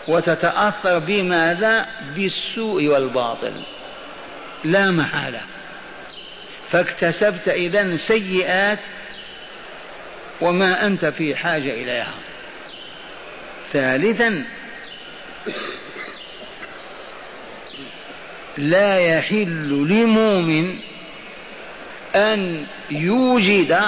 وتتأثر 0.07 0.99
بماذا؟ 0.99 1.85
بالسوء 2.15 2.87
والباطل. 2.87 3.63
لا 4.63 4.91
محالة. 4.91 5.41
فاكتسبت 6.71 7.49
إذا 7.49 7.97
سيئات 7.97 8.79
وما 10.41 10.87
أنت 10.87 11.05
في 11.05 11.35
حاجة 11.35 11.69
إليها. 11.69 12.13
ثالثا 13.73 14.45
لا 18.57 18.99
يحل 18.99 19.87
لمؤمن 19.89 20.75
أن 22.15 22.65
يوجد 22.91 23.79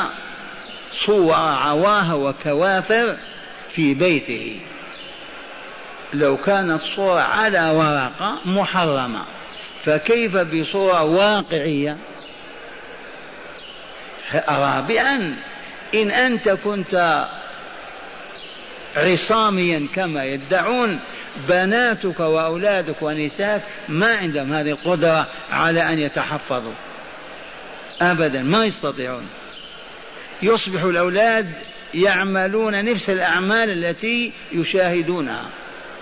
صور 1.05 1.33
عواها 1.33 2.13
وكوافر 2.13 3.17
في 3.69 3.93
بيته. 3.93 4.59
لو 6.13 6.37
كانت 6.37 6.81
صورة 6.81 7.21
على 7.21 7.69
ورقة 7.69 8.39
محرمة 8.45 9.25
فكيف 9.83 10.37
بصورة 10.37 11.03
واقعية؟ 11.03 11.97
رابعا 14.49 15.35
إن 15.95 16.11
أنت 16.11 16.49
كنت 16.49 17.25
عصاميا 18.99 19.87
كما 19.95 20.25
يدعون 20.25 20.99
بناتك 21.49 22.19
وأولادك 22.19 23.01
ونساك 23.01 23.63
ما 23.89 24.15
عندهم 24.15 24.53
هذه 24.53 24.69
القدرة 24.69 25.27
على 25.51 25.93
أن 25.93 25.99
يتحفظوا. 25.99 26.73
أبدا 28.01 28.41
ما 28.43 28.65
يستطيعون. 28.65 29.27
يصبح 30.41 30.81
الأولاد 30.81 31.53
يعملون 31.93 32.85
نفس 32.85 33.09
الأعمال 33.09 33.85
التي 33.85 34.33
يشاهدونها. 34.51 35.45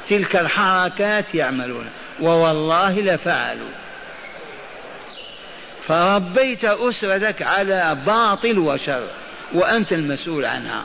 تلك 0.10 0.36
الحركات 0.36 1.36
يعملون. 1.36 1.90
ووالله 2.22 3.00
لفعلوا. 3.00 3.70
فربيت 5.88 6.66
أسرتك 6.66 7.42
على 7.42 7.98
باطل 8.06 8.60
وشر 8.60 9.08
وأنت 9.54 9.94
المسؤول 9.94 10.46
عنها. 10.46 10.84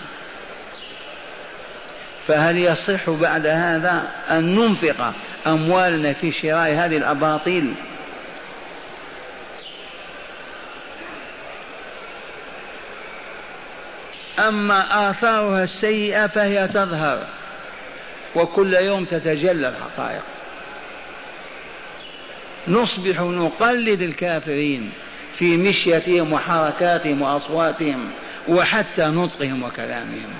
فهل 2.28 2.58
يصح 2.58 3.11
بعد 3.11 3.46
هذا 3.46 4.11
أن 4.30 4.54
ننفق 4.54 5.12
أموالنا 5.46 6.12
في 6.12 6.32
شراء 6.32 6.74
هذه 6.74 6.96
الأباطيل؟ 6.96 7.74
أما 14.38 15.11
آثارها 15.11 15.64
السيئة 15.64 16.26
فهي 16.26 16.68
تظهر 16.68 17.26
وكل 18.35 18.74
يوم 18.74 19.04
تتجلى 19.04 19.68
الحقائق. 19.68 20.22
نصبح 22.68 23.20
نقلد 23.20 24.02
الكافرين 24.02 24.92
في 25.35 25.56
مشيتهم 25.56 26.32
وحركاتهم 26.32 27.22
وأصواتهم 27.22 28.11
وحتى 28.48 29.04
نطقهم 29.04 29.62
وكلامهم. 29.62 30.32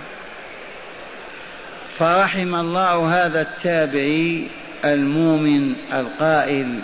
فرحم 1.99 2.55
الله 2.55 3.25
هذا 3.25 3.41
التابعي 3.41 4.49
المؤمن 4.85 5.73
القائل 5.93 6.81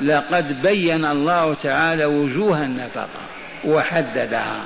لقد 0.00 0.62
بين 0.62 1.04
الله 1.04 1.54
تعالى 1.54 2.04
وجوه 2.04 2.64
النفقة 2.64 3.26
وحددها 3.64 4.62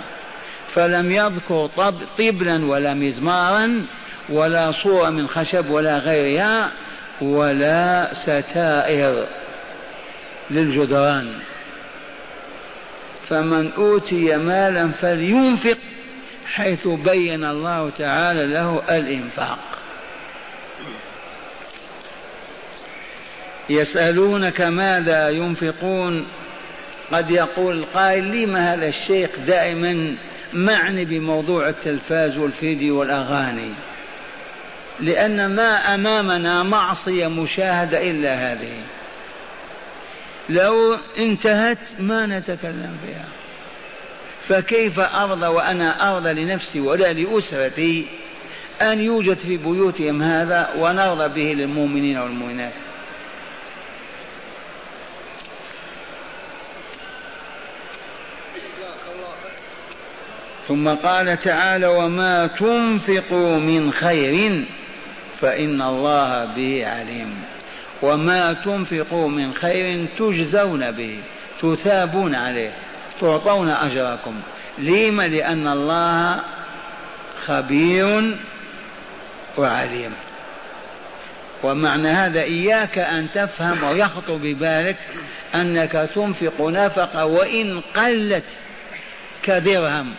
فلم 0.75 1.11
يذكر 1.11 1.71
طبلا 2.19 2.67
ولا 2.67 2.95
مزمارا 2.95 3.87
ولا 4.29 4.73
صورة 4.73 5.11
من 5.11 5.29
خشب 5.29 5.71
ولا 5.71 5.99
غيرها 5.99 6.71
ولا 7.21 8.15
ستائر 8.15 9.27
للجدران. 10.51 11.33
فمن 13.29 13.73
أوتي 13.73 14.37
مالا 14.37 14.89
فلينفق 14.89 15.79
حيث 16.47 16.87
بين 16.87 17.45
الله 17.45 17.91
تعالى 17.99 18.47
له 18.47 18.83
الإنفاق. 18.91 19.59
يسألونك 23.71 24.61
ماذا 24.61 25.29
ينفقون؟ 25.29 26.27
قد 27.13 27.31
يقول 27.31 27.79
القائل 27.79 28.43
لما 28.43 28.75
هذا 28.75 28.89
الشيخ 28.89 29.31
دائما 29.47 30.17
معني 30.53 31.05
بموضوع 31.05 31.69
التلفاز 31.69 32.37
والفيديو 32.37 33.01
والأغاني؟ 33.01 33.73
لأن 35.01 35.55
ما 35.57 35.95
أمامنا 35.95 36.63
معصية 36.63 37.27
مشاهدة 37.27 38.11
إلا 38.11 38.35
هذه. 38.35 38.81
لو 40.49 40.97
انتهت 41.19 41.79
ما 41.99 42.27
نتكلم 42.27 42.97
فيها. 43.07 43.25
فكيف 44.49 45.01
أرضى 45.01 45.47
وأنا 45.47 46.13
أرضى 46.13 46.33
لنفسي 46.33 46.81
ولا 46.81 47.13
لأسرتي؟ 47.13 48.07
أن 48.83 49.01
يوجد 49.01 49.37
في 49.37 49.57
بيوتهم 49.57 50.23
هذا 50.23 50.71
ونرضى 50.79 51.29
به 51.29 51.63
للمؤمنين 51.63 52.19
والمؤمنات. 52.19 52.73
ثم 60.69 60.89
قال 60.89 61.41
تعالى 61.41 61.87
وما 61.87 62.47
تنفقوا 62.47 63.59
من 63.59 63.93
خير 63.93 64.65
فإن 65.41 65.83
الله 65.83 66.45
به 66.45 66.87
عليم. 66.87 67.43
وما 68.03 68.53
تنفقوا 68.53 69.29
من 69.29 69.55
خير 69.55 70.07
تجزون 70.19 70.91
به 70.91 71.19
تثابون 71.63 72.35
عليه 72.35 72.73
تعطون 73.21 73.69
أجركم. 73.69 74.35
لم؟ 74.79 75.21
لأن 75.21 75.69
الله 75.69 76.41
خبير 77.47 78.39
وعليم. 79.57 80.12
ومعنى 81.62 82.09
هذا 82.09 82.40
إياك 82.40 82.99
أن 82.99 83.31
تفهم 83.35 83.85
ويخطر 83.85 84.37
ببالك 84.37 84.97
أنك 85.55 86.09
تنفق 86.14 86.61
نفقة 86.61 87.25
وإن 87.25 87.81
قلت 87.97 88.45
كدرهم 89.43 90.14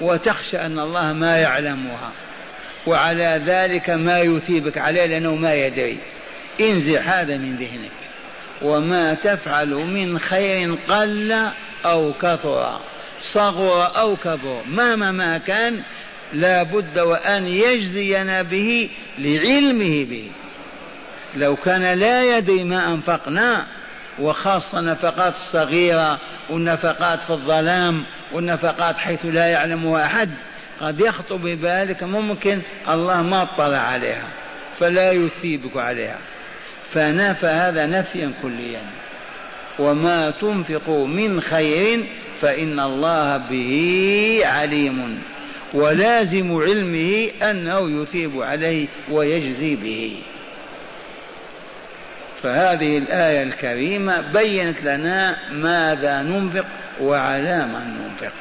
وتخشى 0.00 0.58
أن 0.58 0.78
الله 0.78 1.12
ما 1.12 1.38
يعلمها 1.38 2.12
وعلى 2.86 3.42
ذلك 3.46 3.90
ما 3.90 4.20
يثيبك 4.20 4.78
عليه 4.78 5.06
لأنه 5.06 5.34
ما 5.34 5.54
يدري. 5.54 5.98
انزع 6.60 7.00
هذا 7.00 7.36
من 7.36 7.56
ذهنك. 7.56 7.90
وما 8.62 9.14
تفعل 9.14 9.68
من 9.68 10.18
خير 10.18 10.78
قل 10.88 11.50
أو 11.84 12.12
كثر 12.12 12.80
صغر 13.32 13.98
أو 13.98 14.16
كبر 14.16 14.62
مهما 14.68 15.12
ما 15.12 15.38
كان 15.38 15.82
لا 16.32 16.62
بد 16.62 16.98
وأن 16.98 17.46
يجزينا 17.46 18.42
به 18.42 18.90
لعلمه 19.18 20.04
به. 20.04 20.30
لو 21.36 21.56
كان 21.56 21.98
لا 21.98 22.36
يدري 22.36 22.64
ما 22.64 22.94
أنفقنا 22.94 23.66
وخاصة 24.18 24.78
النفقات 24.78 25.34
الصغيرة 25.34 26.20
والنفقات 26.50 27.22
في 27.22 27.30
الظلام 27.30 28.06
والنفقات 28.32 28.98
حيث 28.98 29.26
لا 29.26 29.46
يعلمها 29.46 30.06
أحد 30.06 30.30
قد 30.80 31.00
يخطر 31.00 31.36
ببالك 31.36 32.02
ممكن 32.02 32.60
الله 32.88 33.22
ما 33.22 33.42
اطلع 33.42 33.78
عليها 33.78 34.28
فلا 34.78 35.12
يثيبك 35.12 35.76
عليها. 35.76 36.18
فنفى 36.90 37.46
هذا 37.46 37.86
نفيا 37.86 38.32
كليا. 38.42 38.82
وما 39.78 40.30
تنفقوا 40.30 41.06
من 41.06 41.40
خير 41.40 42.06
فإن 42.40 42.80
الله 42.80 43.36
به 43.36 44.40
عليم. 44.44 45.22
ولازم 45.74 46.56
علمه 46.56 47.30
أنه 47.50 48.02
يثيب 48.02 48.42
عليه 48.42 48.86
ويجزي 49.10 49.76
به. 49.76 50.22
فهذه 52.42 52.98
الآية 52.98 53.42
الكريمة 53.42 54.20
بينت 54.32 54.82
لنا 54.82 55.36
ماذا 55.52 56.22
ننفق 56.22 56.66
وعلى 57.00 57.66
من 57.66 57.98
ننفق. 57.98 58.32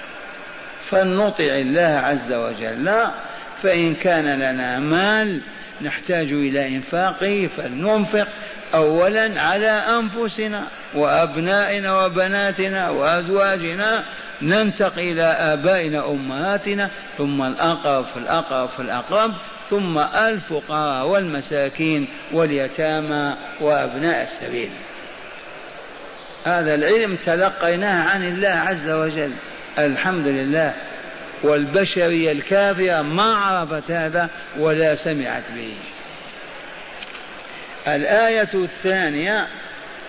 فلنطع 0.90 1.44
الله 1.44 2.02
عز 2.04 2.34
وجل 2.34 3.08
فإن 3.64 3.96
كان 3.96 4.26
لنا 4.40 4.80
مال 4.80 5.42
نحتاج 5.82 6.32
إلى 6.32 6.68
إنفاقه 6.68 7.50
فلننفق. 7.58 8.28
أولا 8.74 9.42
على 9.42 9.70
أنفسنا 9.70 10.64
وأبنائنا 10.94 12.06
وبناتنا 12.06 12.90
وأزواجنا 12.90 14.04
ننتقي 14.42 15.12
إلى 15.12 15.24
آبائنا 15.24 16.10
أمهاتنا 16.10 16.90
ثم 17.18 17.44
الأقرب 17.44 18.06
في 18.06 18.18
الأقرب 18.18 18.70
في 18.70 18.80
الأقرب 18.80 19.34
ثم 19.70 19.98
الفقراء 20.00 21.08
والمساكين 21.08 22.08
واليتامى 22.32 23.36
وأبناء 23.62 24.24
السبيل. 24.24 24.70
هذا 26.46 26.76
العلم 26.76 27.16
تلقيناه 27.16 28.10
عن 28.10 28.24
الله 28.24 28.50
عز 28.50 28.90
وجل 28.90 29.34
الحمد 29.80 30.28
لله 30.28 30.74
والبشرية 31.44 32.32
الكافرة 32.32 33.02
ما 33.02 33.36
عرفت 33.36 33.92
هذا 33.92 34.30
ولا 34.58 34.96
سمعت 34.96 35.44
به. 35.56 35.76
الآية 37.88 38.50
الثانية 38.54 39.48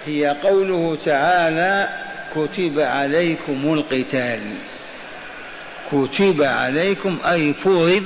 هي 0.06 0.36
قوله 0.42 0.98
تعالى 1.04 1.88
كتب 2.34 2.78
عليكم 2.78 3.72
القتال. 3.74 4.40
كتب 5.92 6.42
عليكم 6.42 7.18
أي 7.24 7.54
فرض 7.54 8.04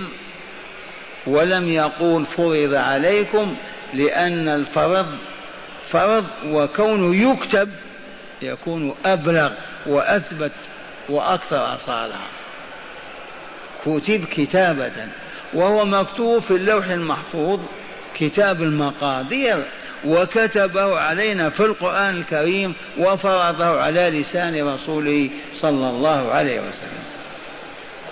ولم 1.27 1.69
يقول 1.69 2.25
فرض 2.27 2.75
عليكم 2.75 3.55
لأن 3.95 4.49
الفرض 4.49 5.07
فرض 5.89 6.27
وكونه 6.47 7.17
يكتب 7.17 7.69
يكون 8.43 8.95
أبلغ 9.05 9.53
وأثبت 9.87 10.53
وأكثر 11.09 11.75
أصالة. 11.75 12.17
كتب 13.85 14.25
كتابة 14.25 14.93
وهو 15.55 15.85
مكتوب 15.85 16.43
في 16.43 16.51
اللوح 16.51 16.87
المحفوظ. 16.87 17.61
كتاب 18.21 18.63
المقادير 18.63 19.67
وكتبه 20.05 21.01
علينا 21.01 21.51
في 21.51 21.61
القرآن 21.61 22.17
الكريم 22.17 22.75
وفرضه 22.99 23.81
على 23.81 24.11
لسان 24.11 24.69
رسوله 24.69 25.31
صلى 25.55 25.91
الله 25.91 26.33
عليه 26.33 26.61
وسلم. 26.61 27.01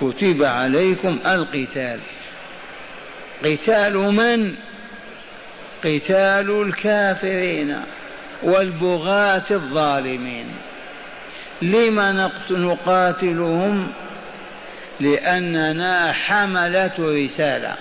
كتب 0.00 0.42
عليكم 0.42 1.18
القتال. 1.26 1.98
قتال 3.44 3.96
من؟ 3.96 4.54
قتال 5.84 6.62
الكافرين 6.62 7.80
والبغاة 8.42 9.44
الظالمين. 9.50 10.46
لم 11.62 12.30
نقاتلهم؟ 12.50 13.92
لأننا 15.00 16.12
حملة 16.12 16.94
رسالة. 16.98 17.74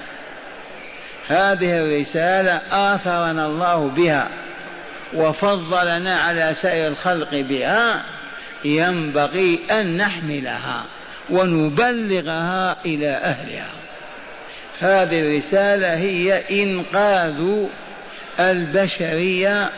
هذه 1.28 1.78
الرسالة 1.78 2.62
آثرنا 2.72 3.46
الله 3.46 3.88
بها 3.88 4.30
وفضلنا 5.13 6.16
على 6.16 6.54
سائر 6.54 6.88
الخلق 6.88 7.36
بها 7.36 8.04
ينبغي 8.66 9.60
أن 9.72 9.98
نحملها 9.98 10.86
ونبلغها 11.30 12.78
إلى 12.86 13.10
أهلها. 13.10 13.72
هذه 14.80 15.20
الرسالة 15.20 15.94
هي 15.94 16.63
إنقاذ 16.63 17.68
البشرية 18.40 19.72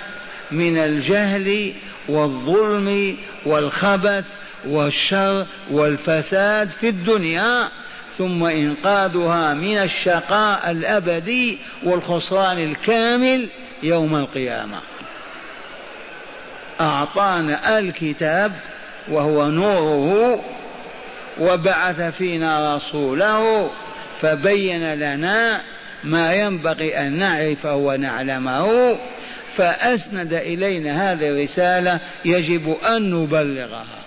من 0.51 0.77
الجهل 0.77 1.73
والظلم 2.07 3.17
والخبث 3.45 4.25
والشر 4.67 5.47
والفساد 5.71 6.69
في 6.69 6.89
الدنيا. 6.89 7.69
ثم 8.17 8.43
إنقاذها 8.43 9.53
من 9.53 9.77
الشقاء 9.77 10.71
الأبدي 10.71 11.57
والخسران 11.83 12.59
الكامل 12.59 13.49
يوم 13.83 14.15
القيامة. 14.15 14.79
أعطانا 16.81 17.79
الكتاب 17.79 18.51
وهو 19.07 19.47
نوره 19.49 20.41
وبعث 21.39 22.01
فينا 22.01 22.75
رسوله 22.75 23.69
فبين 24.21 24.93
لنا 24.93 25.61
ما 26.03 26.33
ينبغي 26.33 26.97
أن 26.97 27.17
نعرفه 27.17 27.75
ونعلمه. 27.75 28.97
فأسند 29.55 30.33
إلينا 30.33 31.11
هذه 31.11 31.29
الرسالة 31.29 31.99
يجب 32.25 32.75
أن 32.89 33.13
نبلغها. 33.13 33.98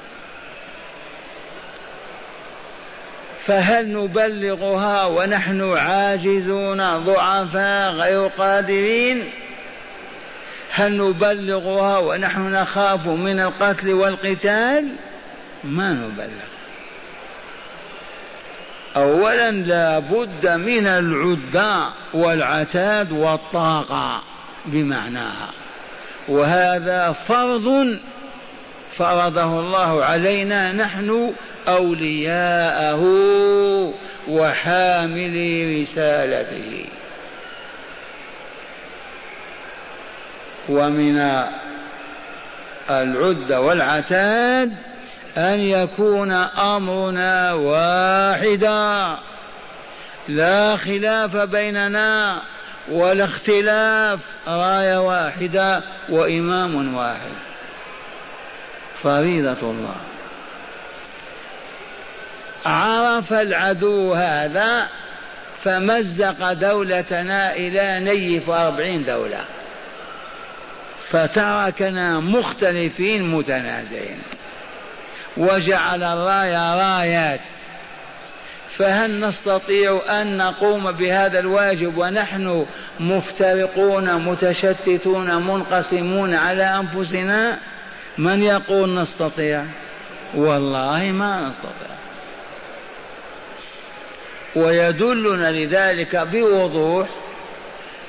فهل 3.47 3.93
نبلغها 3.93 5.05
ونحن 5.05 5.73
عاجزون 5.73 6.99
ضعفاء 6.99 7.93
غير 7.93 8.27
قادرين؟ 8.27 9.31
هل 10.71 10.97
نبلغها 10.97 11.99
ونحن 11.99 12.53
نخاف 12.53 13.07
من 13.07 13.41
القتل 13.41 13.95
والقتال؟ 13.95 14.97
ما 15.65 15.93
نبلغ. 15.93 16.53
اولا 18.97 19.51
لا 19.51 19.99
بد 19.99 20.47
من 20.49 20.87
العدة 20.87 21.89
والعتاد 22.15 23.13
والطاقة 23.13 24.23
بمعناها. 24.67 25.51
وهذا 26.29 27.13
فرض 27.13 27.99
فرضه 28.99 29.61
الله 29.61 30.05
علينا 30.05 30.73
نحن 30.73 31.33
أولياءه 31.69 33.03
وحاملي 34.29 35.83
رسالته. 35.83 36.85
ومن 40.69 41.19
العد 42.91 43.53
والعتاد 43.53 44.73
أن 45.37 45.61
يكون 45.61 46.33
أمرنا 46.33 47.53
واحدا. 47.53 49.19
لا 50.29 50.77
خلاف 50.77 51.37
بيننا 51.37 52.43
ولا 52.91 53.25
اختلاف. 53.25 54.21
راية 54.49 54.97
واحدة 55.01 55.83
وإمام 56.09 56.95
واحد. 56.95 57.52
فريضة 59.03 59.71
الله. 59.71 59.97
عرف 62.67 63.33
العدو 63.33 64.15
هذا 64.15 64.89
فمزق 65.65 66.53
دولتنا 66.53 67.55
إلى 67.55 68.01
نيف 68.01 68.51
أربعين 68.51 69.05
دولة. 69.05 69.45
فتركنا 71.09 72.21
مختلفين 72.21 73.31
متنازعين. 73.31 74.19
وجعل 75.37 76.03
الراية 76.03 76.75
رايات. 76.75 77.41
فهل 78.79 79.21
نستطيع 79.21 80.03
أن 80.21 80.37
نقوم 80.37 80.93
بهذا 80.93 81.39
الواجب 81.39 81.99
ونحن 81.99 82.67
مفترقون 83.01 84.15
متشتتون 84.15 85.47
منقسمون 85.47 86.35
على 86.35 86.65
أنفسنا؟ 86.65 87.59
من 88.19 88.43
يقول 88.43 88.95
نستطيع؟ 88.95 89.65
والله 90.35 91.13
ما 91.13 91.49
نستطيع. 91.49 91.93
ويدلنا 94.57 95.51
لذلك 95.51 96.17
بوضوح 96.17 97.09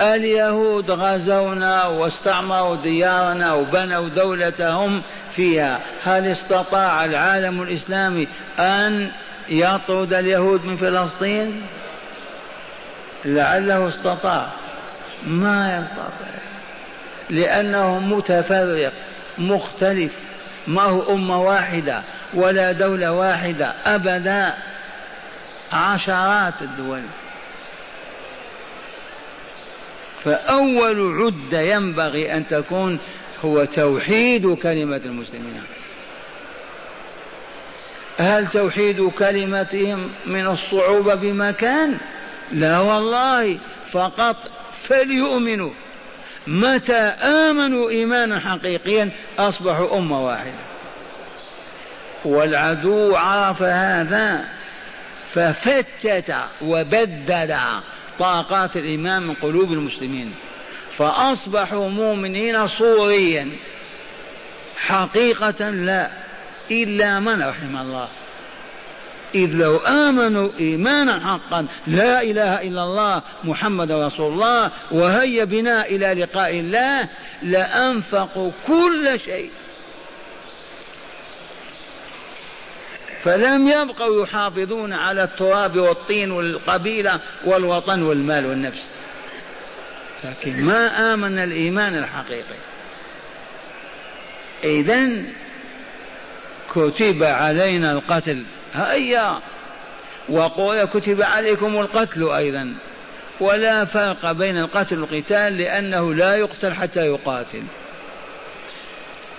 اليهود 0.02 0.92
غزونا 0.92 1.86
واستعمروا 1.86 2.76
ديارنا 2.76 3.54
وبنوا 3.54 4.10
دولتهم 4.10 5.02
فيها. 5.32 5.80
هل 6.04 6.28
استطاع 6.28 7.06
العالم 7.06 7.62
الإسلامي 7.62 8.28
أن 8.60 9.12
يطرد 9.50 10.13
اليهود 10.13 10.66
من 10.66 10.78
فلسطين؟ 10.78 11.62
لعله 13.26 13.89
استطاع. 13.89 14.52
ما 15.28 15.82
يستطيع. 15.82 16.44
لأنه 17.30 18.00
متفرق. 18.00 18.94
مختلف. 19.38 20.12
ما 20.67 20.82
هو 20.82 21.15
أمة 21.15 21.41
واحدة 21.41 22.04
ولا 22.34 22.72
دولة 22.72 23.12
واحدة. 23.12 23.76
أبدا 23.86 24.54
عشرات 25.72 26.62
الدول. 26.62 27.02
فأول 30.24 31.22
عدة 31.22 31.62
ينبغي 31.62 32.34
أن 32.38 32.48
تكون 32.48 33.00
هو 33.46 33.65
توحيد 33.65 34.54
كلمة 34.54 35.02
المسلمين. 35.06 35.63
هل 38.17 38.48
توحيد 38.48 39.10
كلمتهم 39.10 40.10
من 40.26 40.48
الصعوبة 40.48 41.15
بمكان؟ 41.15 41.98
لا 42.52 42.80
والله. 42.80 43.58
فقط 43.91 44.36
فليؤمنوا. 44.88 45.72
متى 46.47 47.01
آمنوا 47.21 47.89
إيمانا 47.89 48.39
حقيقيا 48.39 49.10
أصبحوا 49.39 49.97
أمة 49.97 50.25
واحدة. 50.25 50.63
والعدو 52.25 53.15
عرف 53.15 53.62
هذا 53.62 54.45
ففتت 55.34 56.36
وبدد 56.62 57.58
طاقات 58.19 58.77
الإيمان 58.77 59.23
من 59.23 59.34
قلوب 59.34 59.71
المسلمين 59.71 60.34
فأصبحوا 60.97 61.89
مؤمنين 61.89 62.67
صوريا. 62.67 63.49
حقيقة 64.77 65.69
لا 65.69 66.10
إلا 66.71 67.19
من 67.19 67.41
رحم 67.43 67.77
الله. 67.77 68.08
إذ 69.36 69.50
لو 69.54 69.78
آمنوا 69.78 70.50
إيمانا 70.60 71.28
حقا 71.28 71.67
لا 71.88 72.22
إله 72.22 72.62
إلا 72.62 72.84
الله 72.84 73.22
محمد 73.43 73.91
رسول 73.91 74.34
الله 74.34 74.72
وهيا 74.91 75.43
بنا 75.43 75.86
إلى 75.86 76.13
لقاء 76.13 76.60
الله 76.60 77.08
لأنفقوا 77.41 78.52
كل 78.67 79.19
شيء. 79.26 79.50
فلم 83.24 83.67
يبقوا 83.67 84.24
يحافظون 84.24 84.93
على 84.93 85.24
التراب 85.24 85.78
والطين 85.78 86.32
والقبيلة 86.32 87.19
والوطن 87.46 88.02
والمال 88.02 88.46
والنفس. 88.46 88.89
لكن 90.24 90.62
ما 90.62 91.13
آمن 91.13 91.39
الإيمان 91.39 91.98
الحقيقي. 91.98 92.56
إذا 94.63 95.24
كتب 96.76 97.24
علينا 97.24 97.91
القتل. 97.91 98.43
هيا. 98.73 99.39
وقول 100.29 100.86
كتب 100.86 101.21
عليكم 101.21 101.79
القتل 101.79 102.29
أيضا. 102.29 102.73
ولا 103.39 103.86
فرق 103.86 104.31
بين 104.31 104.57
القتل 104.57 104.99
والقتال 104.99 105.57
لأنه 105.57 106.13
لا 106.13 106.36
يقتل 106.36 106.73
حتى 106.73 107.05
يقاتل. 107.05 107.63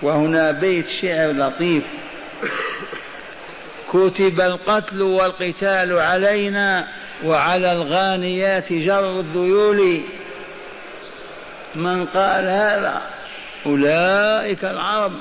وهنا 0.01 0.51
بيت 0.51 0.85
شعر 1.01 1.31
لطيف. 1.31 1.83
كتب 3.89 4.41
القتل 4.41 5.01
والقتال 5.01 5.99
علينا 5.99 6.87
وعلى 7.23 7.71
الغانيات 7.71 8.73
جر 8.73 9.19
الذيول. 9.19 10.01
من 11.75 12.05
قال 12.05 12.45
هذا؟ 12.45 13.01
أولئك 13.65 14.65
العرب 14.65 15.13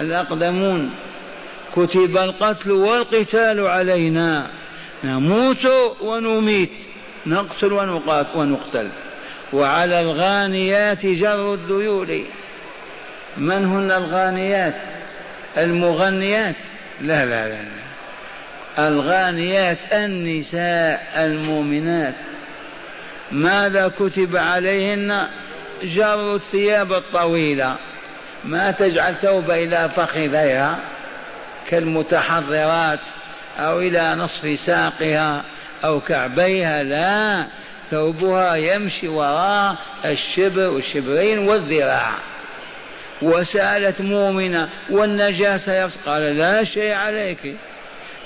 الأقدمون. 0.00 0.90
كتب 1.78 2.16
القتل 2.16 2.70
والقتال 2.70 3.66
علينا. 3.66 4.46
نموت 5.04 5.66
ونميت. 6.00 6.78
نقتل 7.26 7.72
ونقتل. 8.34 8.88
وعلى 9.52 10.00
الغانيات 10.00 11.06
جر 11.06 11.54
الذيول. 11.54 12.22
من 13.36 13.64
هن 13.64 13.90
الغانيات؟ 13.90 14.74
المغنيات؟ 15.58 16.56
لا 17.00 17.26
لا 17.26 17.48
لا, 17.48 17.54
لا. 17.54 18.88
الغانيات 18.88 19.78
النساء 19.92 21.12
المؤمنات. 21.16 22.14
ماذا 23.32 23.88
كتب 23.88 24.36
عليهن 24.36 25.26
جر 25.82 26.34
الثياب 26.34 26.92
الطويلة؟ 26.92 27.76
ما 28.44 28.70
تجعل 28.70 29.14
ثوب 29.14 29.50
إلى 29.50 29.90
فخذيها؟ 29.96 30.78
كالمتحضرات 31.68 33.00
أو 33.58 33.80
إلى 33.80 34.14
نصف 34.14 34.58
ساقها 34.60 35.44
أو 35.84 36.00
كعبيها 36.00 36.82
لا 36.82 37.46
ثوبها 37.90 38.54
يمشي 38.54 39.08
وراء 39.08 39.76
الشبر 40.04 40.66
والشبرين 40.66 41.38
والذراع. 41.38 42.14
وسألت 43.22 44.00
مؤمنة 44.00 44.68
والنجاسة 44.90 45.90
قال 46.06 46.22
لا 46.36 46.64
شيء 46.64 46.92
عليك 46.92 47.56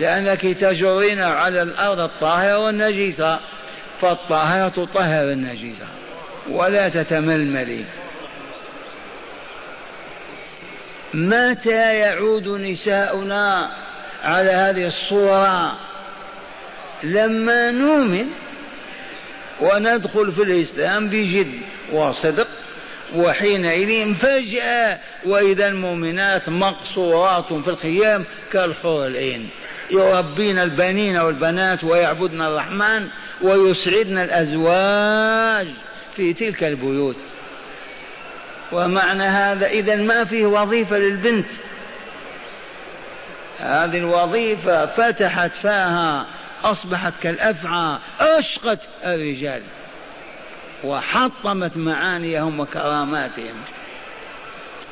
لأنك 0.00 0.40
تجرين 0.40 1.22
على 1.22 1.62
الأرض 1.62 2.00
الطاهرة 2.00 2.58
والنجيسة 2.58 3.40
فالطاهرة 4.00 4.68
تطهر 4.68 5.32
النجيسة 5.32 5.86
ولا 6.50 6.88
تتململي. 6.88 7.84
متى 11.14 11.98
يعود 11.98 12.48
نساؤنا 12.48 13.70
على 14.22 14.50
هذه 14.50 14.86
الصورة؟ 14.86 15.78
لما 17.02 17.70
نؤمن 17.70 18.26
وندخل 19.60 20.32
في 20.32 20.42
الإسلام 20.42 21.08
بجد 21.08 21.60
وصدق 21.92 22.48
وحينئذ 23.14 24.14
فجأة 24.14 24.98
وإذا 25.24 25.68
المؤمنات 25.68 26.48
مقصورات 26.48 27.52
في 27.52 27.68
الخيام 27.70 28.24
كالحور 28.52 29.06
العين. 29.06 29.48
يربين 29.90 30.58
البنين 30.58 31.16
والبنات 31.16 31.84
ويعبدن 31.84 32.42
الرحمن 32.42 33.08
ويسعدن 33.42 34.18
الأزواج 34.18 35.68
في 36.16 36.32
تلك 36.32 36.64
البيوت. 36.64 37.16
ومعنى 38.72 39.24
هذا 39.24 39.66
إذا 39.66 39.96
ما 39.96 40.24
فيه 40.24 40.46
وظيفة 40.46 40.98
للبنت. 40.98 41.50
هذه 43.60 43.98
الوظيفة 43.98 44.86
فتحت 44.86 45.54
فاها 45.54 46.26
أصبحت 46.64 47.12
كالأفعى 47.22 47.98
أشقت 48.20 48.80
الرجال 49.04 49.62
وحطمت 50.84 51.76
معانيهم 51.76 52.60
وكراماتهم. 52.60 53.54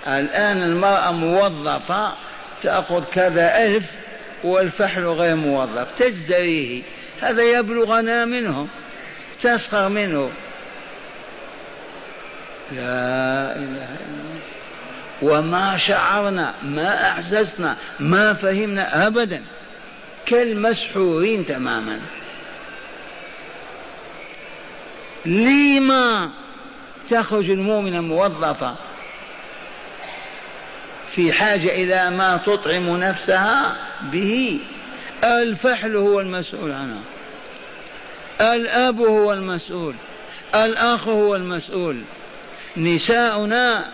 الآن 0.07 0.63
المرأة 0.63 1.11
موظفة 1.11 2.15
تأخذ 2.63 3.05
كذا 3.05 3.67
ألف 3.67 3.95
والفحل 4.45 5.05
غير 5.05 5.37
موظف 5.37 5.91
تزدريه 5.99 6.83
هذا 7.21 7.43
يبلغنا 7.43 8.25
منه 8.25 8.69
تسخر 9.43 9.89
منه. 9.89 10.31
لا 12.73 13.57
إله 13.57 13.57
إلا 13.57 13.65
الله. 13.67 14.41
وما 15.23 15.79
شعرنا 15.79 16.55
ما 16.63 17.09
أحسسنا 17.09 17.77
ما 18.01 18.35
فهمنا 18.35 19.07
أبدا. 19.07 19.43
كالمسحورين 20.27 21.47
تماما. 21.47 22.01
لما 25.27 26.31
تخرج 27.09 27.51
المؤمنة 27.51 28.01
موظفة 28.01 28.75
في 31.11 31.33
حاجة 31.33 31.69
إلى 31.69 32.11
ما 32.11 32.37
تطعم 32.37 32.97
نفسها 32.97 33.77
به؟ 34.03 34.61
الفحل 35.25 35.97
هو 35.97 36.21
المسؤول 36.21 36.73
عنها 36.73 37.01
الأب 38.41 39.01
هو 39.01 39.33
المسؤول. 39.33 39.95
الأخ 40.55 41.09
هو 41.09 41.37
المسؤول. 41.37 42.03
نساؤنا 42.77 43.93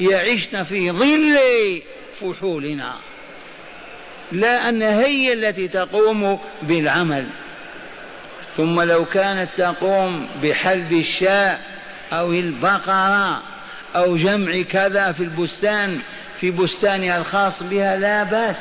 يعشن 0.00 0.62
في 0.62 0.90
ظل 0.90 1.38
فحولنا. 2.20 2.94
لا 4.32 4.68
أن 4.68 4.82
هي 4.82 5.32
التي 5.32 5.68
تقوم 5.68 6.38
بالعمل. 6.62 7.26
ثم 8.56 8.80
لو 8.80 9.04
كانت 9.04 9.50
تقوم 9.56 10.28
بحلب 10.42 10.92
الشاء 10.92 11.60
أو 12.12 12.32
البقرة 12.32 13.42
أو 13.96 14.16
جمع 14.16 14.62
كذا 14.62 15.12
في 15.12 15.22
البستان 15.22 16.00
في 16.40 16.50
بستانها 16.50 17.18
الخاص 17.18 17.62
بها 17.62 17.96
لا 17.96 18.22
بأس. 18.22 18.56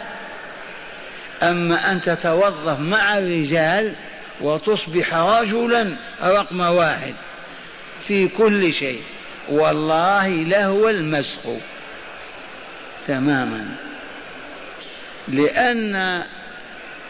أما 1.44 1.92
أن 1.92 2.02
تتوظف 2.02 2.80
مع 2.80 3.18
الرجال 3.18 3.96
وتصبح 4.42 5.14
رجلا 5.14 5.98
رقم 6.24 6.60
واحد 6.60 7.14
في 8.08 8.28
كل 8.28 8.74
شيء. 8.74 9.02
والله 9.50 10.28
لهو 10.28 10.90
المسخ. 10.90 11.40
تماما. 13.08 13.66
لأن 15.28 16.24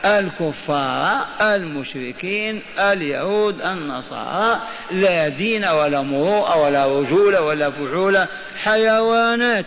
الكفار 0.05 1.25
المشركين 1.41 2.61
اليهود 2.79 3.61
النصارى 3.61 4.61
لا 4.91 5.27
دين 5.27 5.65
ولا 5.65 6.01
مروءة 6.01 6.57
ولا 6.57 6.99
رجولة 6.99 7.41
ولا 7.41 7.71
فحولة 7.71 8.27
حيوانات. 8.63 9.65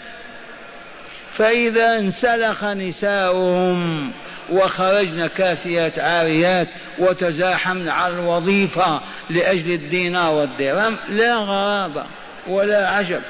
فإذا 1.33 1.99
انسلخ 1.99 2.65
نساؤهم 2.65 4.13
وخرجن 4.51 5.27
كاسيات 5.27 5.99
عاريات 5.99 6.69
وتزاحمن 6.99 7.89
على 7.89 8.15
الوظيفة 8.15 9.01
لأجل 9.31 9.73
الدينار 9.73 10.35
والدرهم 10.35 10.97
لا 11.09 11.37
غرابة. 11.37 12.05
ولا 12.47 12.89
عجب. 12.89 13.23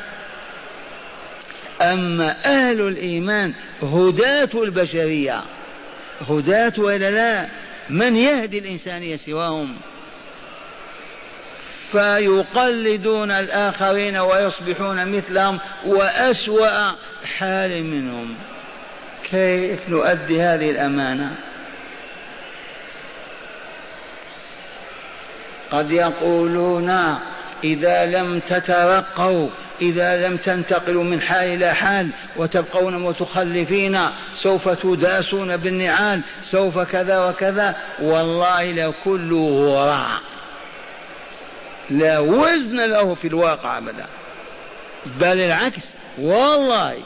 أما 1.83 2.37
أهل 2.45 2.81
الإيمان 2.81 3.55
هداة 3.83 4.49
البشرية 4.55 5.43
هداة 6.29 6.73
وإلا 6.79 7.11
لا؟ 7.11 7.49
من 7.91 8.17
يهدي 8.17 8.59
الإنسانية 8.59 9.17
سواهم؟ 9.17 9.77
فيقلدون 11.93 13.31
الآخرين 13.31 14.17
ويصبحون 14.17 15.17
مثلهم 15.17 15.61
وأسوأ 15.87 16.93
حال 17.39 17.85
منهم. 17.85 18.35
كيف 19.31 19.89
نؤدي 19.89 20.43
هذه 20.43 20.71
الأمانة؟ 20.71 21.37
قد 25.71 25.91
يقولون 25.91 27.19
إذا 27.65 28.07
لم 28.07 28.41
تترقوا 28.41 29.49
إذا 29.81 30.29
لم 30.29 30.37
تنتقلوا 30.37 31.05
من 31.05 31.21
حال 31.21 31.49
إلى 31.49 31.75
حال 31.75 32.11
وتبقون 32.37 32.99
متخلفين 32.99 33.99
سوف 34.35 34.69
تداسون 34.69 35.57
بالنعال 35.57 36.21
سوف 36.43 36.79
كذا 36.79 37.21
وكذا. 37.21 37.77
والله 38.01 38.65
لكل 38.65 39.35
غراء 39.35 40.21
لا 41.91 42.19
وزن 42.19 42.81
له 42.81 43.15
في 43.15 43.29
الواقع 43.29 43.79
أبدا. 43.79 44.07
بل 45.21 45.41
العكس 45.41 45.95
والله 46.19 46.97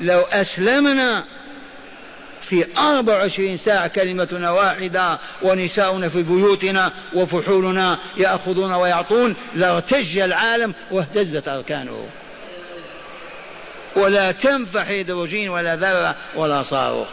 لو 0.00 0.20
أسلمنا 0.20 1.24
في 2.48 2.66
أربع 2.78 3.12
وعشرين 3.12 3.56
ساعة 3.56 3.88
كلمتنا 3.88 4.50
واحدة 4.50 5.18
ونساؤنا 5.42 6.08
في 6.08 6.22
بيوتنا 6.22 6.92
وفحولنا 7.14 7.98
يأخذون 8.16 8.72
ويعطون 8.72 9.36
لارتج 9.54 10.18
العالم 10.18 10.74
واهتزت 10.90 11.48
أركانه. 11.48 12.06
ولا 13.96 14.32
تنفع 14.32 14.82
هيدروجين 14.82 15.48
ولا 15.48 15.76
ذرة 15.76 16.16
ولا 16.36 16.62
صاروخ. 16.62 17.08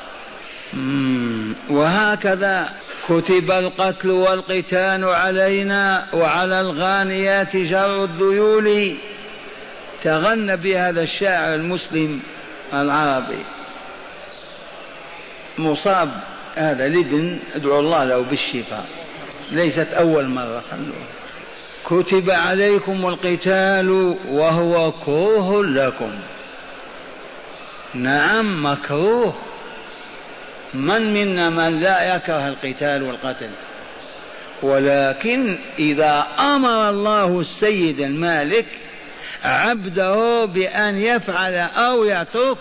وهكذا 1.69 2.69
كتب 3.09 3.51
القتل 3.51 4.11
والقتال 4.11 5.03
علينا 5.03 6.07
وعلى 6.13 6.61
الغانيات 6.61 7.57
جر 7.57 8.03
الذيول. 8.03 8.97
تغنى 10.03 10.57
بهذا 10.57 11.03
الشاعر 11.03 11.55
المسلم 11.55 12.19
العربي. 12.73 13.45
مصاب 15.57 16.11
هذا 16.55 16.85
الابن 16.85 17.39
ادعو 17.55 17.79
الله 17.79 18.03
له 18.03 18.19
بالشفاء. 18.19 18.85
ليست 19.51 19.93
أول 19.93 20.27
مرة 20.27 20.63
خلوه. 20.71 21.05
كتب 21.85 22.29
عليكم 22.29 23.07
القتال 23.07 23.89
وهو 24.29 24.91
كره 24.91 25.63
لكم. 25.63 26.11
نعم 27.93 28.65
مكروه. 28.65 29.35
من 30.73 31.13
منا 31.13 31.49
من 31.49 31.79
لا 31.79 32.15
يكره 32.15 32.47
القتال 32.47 33.03
والقتل؟ 33.03 33.49
ولكن 34.61 35.57
إذا 35.79 36.27
أمر 36.39 36.89
الله 36.89 37.39
السيد 37.39 37.99
المالك 37.99 38.65
عبده 39.43 40.45
بأن 40.45 40.97
يفعل 40.97 41.55
أو 41.55 42.03
يترك 42.03 42.57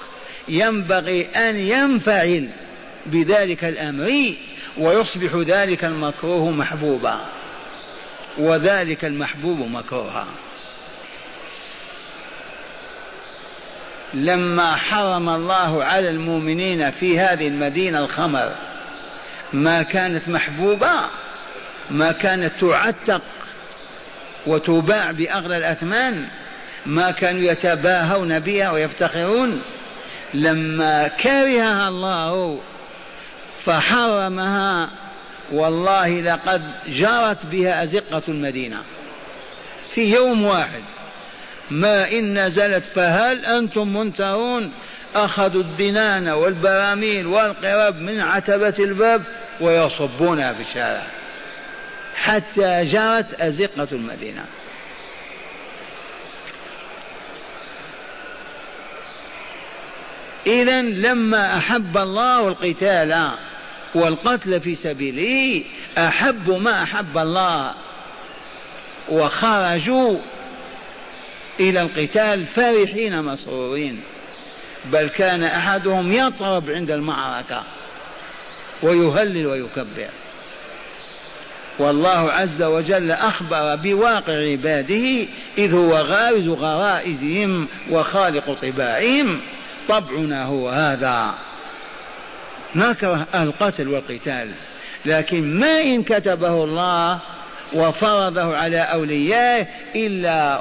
ينبغي 0.49 1.27
أن 1.37 1.57
ينفعل. 1.57 2.51
بذلك 3.07 3.65
الأمر 3.65 4.35
ويصبح 4.79 5.35
ذلك 5.35 5.85
المكروه 5.85 6.51
محبوبا. 6.51 7.21
وذلك 8.39 9.05
المحبوب 9.05 9.59
مكروها. 9.59 10.27
لما 14.15 14.77
حرم 14.77 15.29
الله 15.29 15.85
على 15.85 16.11
المؤمنين 16.11 16.91
في 16.91 17.19
هذه 17.19 17.49
المدينة 17.49 17.99
الخمر 18.05 18.53
ما 19.53 19.83
كانت 19.83 20.29
محبوبة 20.29 20.91
ما 21.91 22.13
كانت 22.13 22.53
تعتق 22.61 23.23
وتباع 24.47 25.11
بأغلى 25.11 25.57
الأثمان 25.57 26.27
ما 26.87 27.11
كانوا 27.11 27.43
يتباهون 27.43 28.39
بها 28.39 28.71
ويفتخرون 28.71 29.63
لما 30.35 31.09
كرهها 31.09 31.89
الله 31.89 32.61
فحرمها 33.65 34.91
والله 35.53 36.21
لقد 36.21 36.63
جرت 36.89 37.47
بها 37.47 37.83
أزقة 37.83 38.23
المدينة. 38.29 38.83
في 39.95 40.15
يوم 40.15 40.45
واحد 40.45 40.83
ما 41.71 42.13
إن 42.13 42.47
نزلت 42.47 42.85
فهل 42.85 43.47
أنتم 43.47 43.97
منتهون؟ 43.97 44.73
أخذوا 45.15 45.63
الدنان 45.63 46.29
والبراميل 46.29 47.27
والقرب 47.27 47.97
من 47.97 48.21
عتبة 48.21 48.75
الباب 48.79 49.23
ويصبونها 49.61 50.53
في 50.53 50.61
الشارع. 50.61 51.07
حتى 52.17 52.85
جرت 52.85 53.41
أزقة 53.41 53.89
المدينة. 53.93 54.45
إذا 60.47 60.83
لما 60.83 61.57
أحب 61.57 61.99
الله 61.99 62.49
القتال 62.49 63.31
والقتل 63.95 64.61
في 64.61 64.75
سبيله 64.75 65.65
أحب 65.99 66.51
ما 66.51 66.83
أحب 66.83 67.19
الله. 67.19 67.75
وخرجوا 69.09 70.19
إلى 71.61 71.83
القتال 71.83 72.47
فرحين 72.47 73.23
مسرورين. 73.23 74.01
بل 74.93 75.09
كان 75.09 75.45
أحدهم 75.45 76.13
يطرب 76.13 76.71
عند 76.71 76.91
المعركة 76.91 77.63
ويهلل 78.83 79.47
ويكبر. 79.47 80.09
والله 81.79 82.33
عز 82.33 82.63
وجل 82.63 83.11
أخبر 83.11 83.77
بواقع 83.77 84.33
عباده 84.33 85.27
إذ 85.59 85.75
هو 85.75 85.97
غارز 85.97 86.49
غرائزهم 86.49 87.69
وخالق 87.91 88.59
طباعهم. 88.63 89.41
طبعنا 89.89 90.45
هو 90.45 90.69
هذا. 90.69 91.35
نكره 92.77 93.27
القتل 93.35 93.89
والقتال 93.89 94.55
لكن 95.05 95.59
ما 95.59 95.81
إن 95.81 96.03
كتبه 96.03 96.65
الله 96.65 97.21
وفرضه 97.73 98.57
على 98.57 98.79
أوليائه 98.79 99.67
إلا 99.97 100.61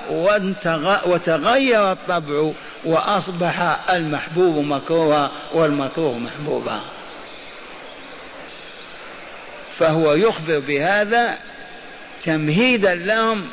وتغير 1.07 1.91
الطبع 1.91 2.51
وأصبح 2.85 3.79
المحبوب 3.89 4.65
مكروها 4.65 5.31
والمكروه 5.53 6.17
محبوبا. 6.17 6.79
فهو 9.77 10.13
يخبر 10.13 10.59
بهذا 10.59 11.37
تمهيدا 12.23 12.95
لهم 12.95 13.47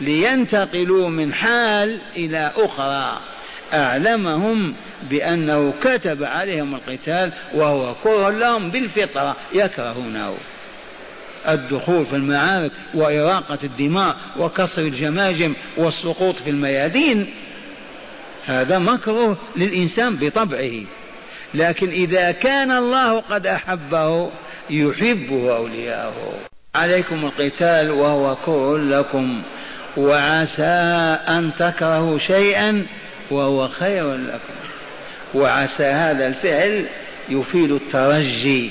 لينتقلوا 0.00 1.08
من 1.08 1.34
حال 1.34 2.00
إلى 2.16 2.52
أخرى. 2.56 3.20
أعلمهم 3.74 4.74
بأنه 5.10 5.74
كتب 5.80 6.24
عليهم 6.24 6.74
القتال 6.74 7.32
وهو 7.54 7.94
كره 7.94 8.30
لهم 8.30 8.70
بالفطرة 8.70 9.36
يكرهونه. 9.52 10.34
الدخول 11.48 12.06
في 12.06 12.16
المعارك 12.16 12.72
وإراقة 12.94 13.58
الدماء 13.64 14.16
وكسر 14.38 14.82
الجماجم 14.82 15.54
والسقوط 15.76 16.36
في 16.36 16.50
الميادين 16.50 17.34
هذا 18.46 18.78
مكروه 18.78 19.36
للإنسان 19.56 20.16
بطبعه. 20.16 20.72
لكن 21.54 21.90
إذا 21.90 22.30
كان 22.30 22.70
الله 22.70 23.20
قد 23.20 23.46
أحبه 23.46 24.30
يحبه 24.70 25.56
أولياءه. 25.56 26.34
عليكم 26.74 27.24
القتال 27.24 27.90
وهو 27.90 28.36
كره 28.36 28.78
لكم 28.78 29.42
وعسى 29.96 30.62
أن 31.28 31.50
تكرهوا 31.58 32.18
شيئا 32.18 32.86
وهو 33.30 33.68
خير 33.68 34.14
لكم. 34.14 34.54
وعسى 35.34 35.84
هذا 35.84 36.26
الفعل 36.26 36.88
يفيد 37.28 37.70
الترجي. 37.70 38.70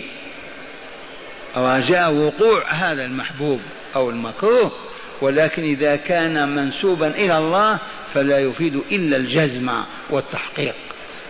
رجاء 1.57 2.13
وقوع 2.13 2.71
هذا 2.71 3.05
المحبوب 3.05 3.61
أو 3.95 4.09
المكروه 4.09 4.71
ولكن 5.21 5.63
إذا 5.63 5.95
كان 5.95 6.55
منسوبا 6.55 7.07
إلى 7.07 7.37
الله 7.37 7.79
فلا 8.13 8.39
يفيد 8.39 8.81
إلا 8.91 9.17
الجزم 9.17 9.83
والتحقيق. 10.09 10.75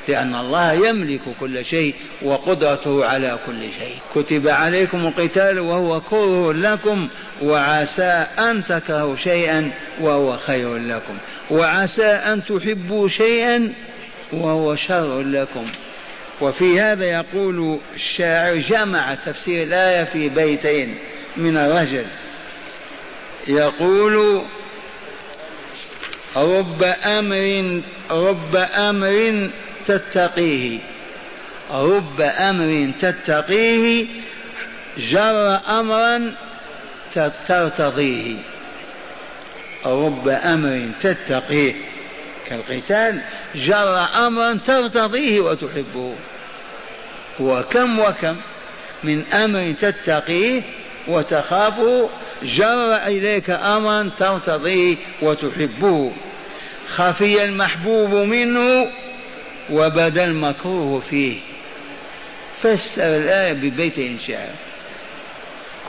لأن 0.07 0.35
الله 0.35 0.73
يملك 0.73 1.21
كل 1.39 1.65
شيء 1.65 1.95
وقدرته 2.21 3.05
على 3.05 3.39
كل 3.45 3.61
شيء. 3.79 3.95
كتب 4.15 4.47
عليكم 4.47 5.07
القتال 5.07 5.59
وهو 5.59 6.01
كره 6.01 6.53
لكم 6.53 7.07
وعسى 7.41 8.25
أن 8.39 8.63
تكرهوا 8.63 9.15
شيئا 9.15 9.71
وهو 10.01 10.37
خير 10.37 10.77
لكم. 10.77 11.17
وعسى 11.51 12.05
أن 12.05 12.45
تحبوا 12.45 13.07
شيئا 13.07 13.73
وهو 14.33 14.75
شر 14.75 15.21
لكم. 15.21 15.65
وفي 16.41 16.81
هذا 16.81 17.05
يقول 17.05 17.79
الشاعر 17.95 18.55
جمع 18.55 19.15
تفسير 19.15 19.63
الآية 19.63 20.03
في 20.03 20.29
بيتين 20.29 20.97
من 21.37 21.57
الرجل. 21.57 22.05
يقول 23.47 24.43
رب 26.35 26.83
أمر 27.05 27.81
رب 28.11 28.55
أمر 28.55 29.49
تتقيه. 29.87 30.79
رب 31.71 32.21
أمر 32.21 32.91
تتقيه 33.01 34.05
جر 34.97 35.59
أمرا 35.69 36.33
ترتضيه. 37.47 38.35
رب 39.85 40.27
أمر 40.27 40.89
تتقيه. 41.01 41.75
كالقتال 42.47 43.21
جر 43.55 44.05
أمرا 44.27 44.59
ترتضيه 44.67 45.39
وتحبه. 45.39 46.15
وكم 47.39 47.99
وكم 47.99 48.37
من 49.03 49.25
أمر 49.33 49.73
تتقيه 49.79 50.61
وتخافه 51.07 52.09
جر 52.43 52.95
إليك 52.95 53.49
أمرا 53.49 54.09
ترتضيه 54.17 54.95
وتحبه. 55.21 56.11
خفي 56.95 57.45
المحبوب 57.45 58.09
منه 58.09 58.91
وبدا 59.71 60.23
المكروه 60.23 60.99
فيه. 60.99 61.39
فسر 62.61 63.17
الآية 63.17 63.53
ببيت 63.53 64.21
شعر 64.27 64.55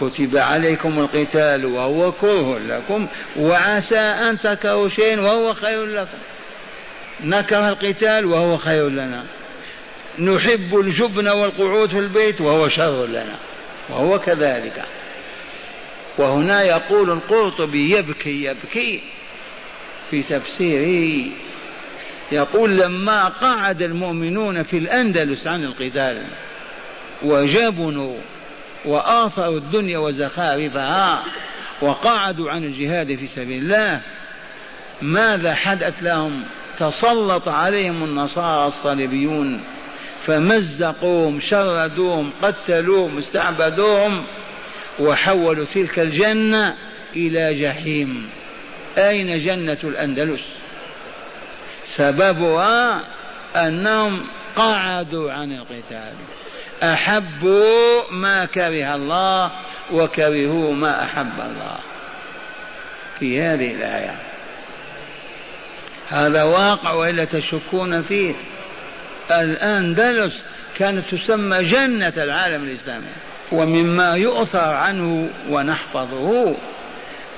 كتب 0.01 0.37
عليكم 0.37 0.99
القتال 0.99 1.65
وهو 1.65 2.13
كره 2.13 2.59
لكم 2.59 3.07
وعسى 3.37 3.99
أن 3.99 4.39
تكرهوا 4.39 4.89
شيئا 4.89 5.21
وهو 5.21 5.55
خير 5.55 5.85
لكم. 5.85 6.19
نكره 7.25 7.69
القتال 7.69 8.27
وهو 8.27 8.57
خير 8.57 8.89
لنا. 8.89 9.25
نحب 10.19 10.79
الجبن 10.79 11.29
والقعود 11.29 11.89
في 11.89 11.99
البيت 11.99 12.41
وهو 12.41 12.69
شر 12.69 13.07
لنا. 13.07 13.39
وهو 13.89 14.19
كذلك. 14.19 14.83
وهنا 16.19 16.63
يقول 16.63 17.11
القرطبي 17.11 17.97
يبكي 17.97 18.45
يبكي 18.45 19.03
في 20.11 20.23
تفسيره 20.23 21.31
يقول 22.33 22.79
لما 22.79 23.29
قعد 23.29 23.83
المؤمنون 23.83 24.63
في 24.63 24.79
الأندلس 24.79 25.47
عن 25.47 25.65
القتال 25.65 26.27
وجبنوا 27.23 28.17
وآثروا 28.85 29.59
الدنيا 29.59 29.99
وزخارفها 29.99 31.25
وقعدوا 31.83 32.51
عن 32.51 32.65
الجهاد 32.65 33.15
في 33.15 33.27
سبيل 33.27 33.63
الله 33.63 34.01
ماذا 35.03 35.55
حدث 35.55 36.03
لهم؟ 36.03 36.45
تسلط 36.79 37.49
عليهم 37.49 38.05
النصارى 38.05 38.67
الصليبيون 38.67 39.61
فمزقوهم 40.27 41.41
شردوهم 41.41 42.31
قتلوهم 42.43 43.19
استعبدوهم 43.19 44.27
وحولوا 44.99 45.67
تلك 45.75 45.99
الجنة 45.99 46.75
إلى 47.17 47.55
جحيم. 47.55 48.29
أين 48.99 49.45
جنة 49.45 49.79
الأندلس؟ 49.85 50.58
سببها 51.97 53.01
أنهم 53.57 54.27
قعدوا 54.57 55.33
عن 55.33 55.53
القتال. 55.53 56.13
أحبوا 56.83 58.03
ما 58.11 58.45
كره 58.45 58.95
الله 58.95 59.53
وكرهوا 59.93 60.75
ما 60.75 61.03
أحب 61.03 61.41
الله. 61.41 61.77
في 63.19 63.43
هذه 63.43 63.75
الآية. 63.75 64.17
هذا 66.09 66.43
واقع 66.43 66.93
وإلا 66.93 67.25
تشكون 67.25 68.03
فيه. 68.03 68.35
الأندلس 69.31 70.43
كانت 70.77 71.15
تسمى 71.15 71.63
جنة 71.65 72.13
العالم 72.17 72.65
الإسلامي. 72.65 73.07
ومما 73.53 74.15
يؤثر 74.15 74.75
عنه 74.75 75.31
ونحفظه 75.49 76.55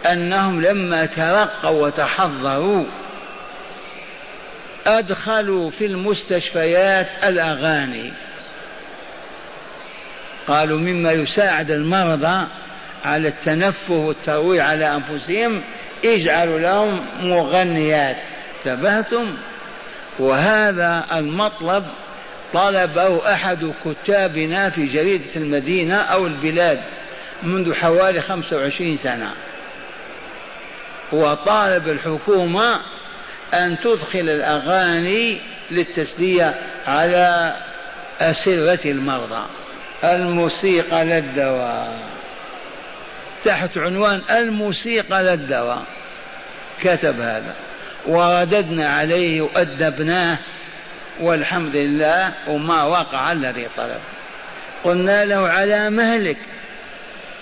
أنهم 0.07 0.63
لما 0.63 1.07
ترقوا 1.07 1.87
وتحضروا 1.87 2.85
أدخلوا 4.87 5.71
في 5.71 5.87
المستشفيات 5.87 7.09
الأغاني. 7.25 8.13
قالوا 10.49 10.79
مما 10.79 11.13
يساعد 11.13 11.71
المرضى 11.71 12.47
على 13.05 13.29
التنفه 13.29 13.95
والترويع 13.95 14.65
على 14.65 14.95
أنفسهم 14.95 15.63
اجعلوا 16.05 16.59
لهم 16.59 17.05
مغنيات. 17.21 18.23
انتبهتم؟ 18.59 19.37
وهذا 20.19 21.05
المطلب 21.13 21.85
طلبه 22.53 23.33
أحد 23.33 23.73
كتابنا 23.85 24.71
في 24.71 24.87
جريدة 24.87 25.37
المدينة 25.37 25.95
أو 25.95 26.27
البلاد 26.27 26.81
منذ 27.43 27.75
حوالي 27.75 28.23
خمسة 28.23 28.57
وعشرين 28.57 28.97
سنة. 28.97 29.31
وطالب 31.13 31.89
الحكومة 31.89 32.81
أن 33.55 33.81
تدخل 33.81 34.19
الأغاني 34.19 35.41
للتسلية 35.71 36.61
على 36.87 37.55
أسرة 38.21 38.91
المرضى. 38.91 39.47
الموسيقى 40.05 41.05
للدواء. 41.05 41.99
تحت 43.45 43.79
عنوان 43.79 44.23
الموسيقى 44.31 45.23
للدواء. 45.23 45.85
كتب 46.83 47.21
هذا. 47.21 47.55
ورددنا 48.07 48.89
عليه 48.89 49.41
وأدبناه. 49.41 50.39
والحمد 51.21 51.77
لله 51.77 52.33
وما 52.49 52.83
وقع 52.83 53.33
الذي 53.33 53.69
طلب. 53.77 54.01
قلنا 54.85 55.25
له 55.25 55.49
على 55.49 55.91
مهلك. 55.91 56.39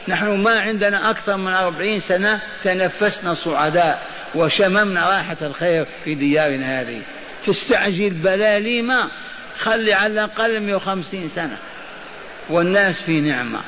نحن 0.09 0.27
ما 0.27 0.61
عندنا 0.61 1.11
أكثر 1.11 1.37
من 1.37 1.53
أربعين 1.53 2.01
سنة 2.01 2.41
تنفسنا 2.63 3.35
صعداء 3.35 4.03
وشممنا 4.35 5.11
راحة 5.11 5.37
الخير 5.43 5.87
في 6.05 6.15
ديارنا 6.15 6.81
هذه. 6.81 7.03
تستعجل 7.47 8.11
بلاليما 8.11 9.11
خلي 9.59 9.93
على 9.93 10.13
الأقل 10.13 10.61
150 10.61 11.29
سنة. 11.29 11.57
والناس 12.51 13.03
في 13.03 13.21
نعمة. 13.21 13.61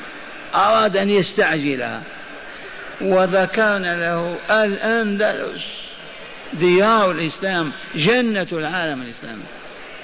أراد 0.55 0.97
أن 0.97 1.09
يستعجلها. 1.09 2.01
وذكرنا 3.01 3.95
له 3.95 4.37
الأندلس. 4.63 5.63
ديار 6.53 7.11
الإسلام 7.11 7.71
جنة 7.95 8.47
العالم 8.51 9.01
الإسلامي. 9.01 9.43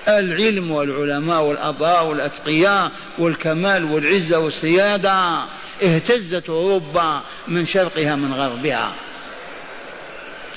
العلم 0.08 0.72
والعلماء 0.72 1.42
والأباء 1.42 2.06
والأتقياء 2.06 2.92
والكمال 3.18 3.84
والعزة 3.84 4.40
والسيادة. 4.40 5.44
اهتزت 5.84 6.50
أوروبا 6.50 7.22
من 7.48 7.66
شرقها 7.66 8.16
من 8.16 8.34
غربها. 8.34 8.94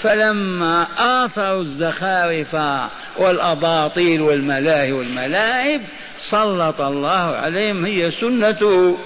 فلما 0.02 0.86
آثروا 0.98 1.62
الزخارف 1.62 2.56
والأباطيل 3.16 4.20
والملاهي 4.20 4.92
والملاعب 4.92 5.80
سلط 6.18 6.80
الله 6.80 7.36
عليهم 7.36 7.84
هي 7.84 8.10
سنته 8.10 8.98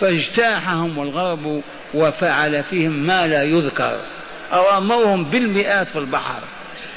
فاجتاحهم 0.00 1.02
الغرب 1.02 1.62
وفعل 1.94 2.64
فيهم 2.64 2.92
ما 2.92 3.26
لا 3.26 3.42
يذكر. 3.42 4.00
أرموهم 4.52 5.24
بالمئات 5.24 5.88
في 5.88 5.98
البحر 5.98 6.40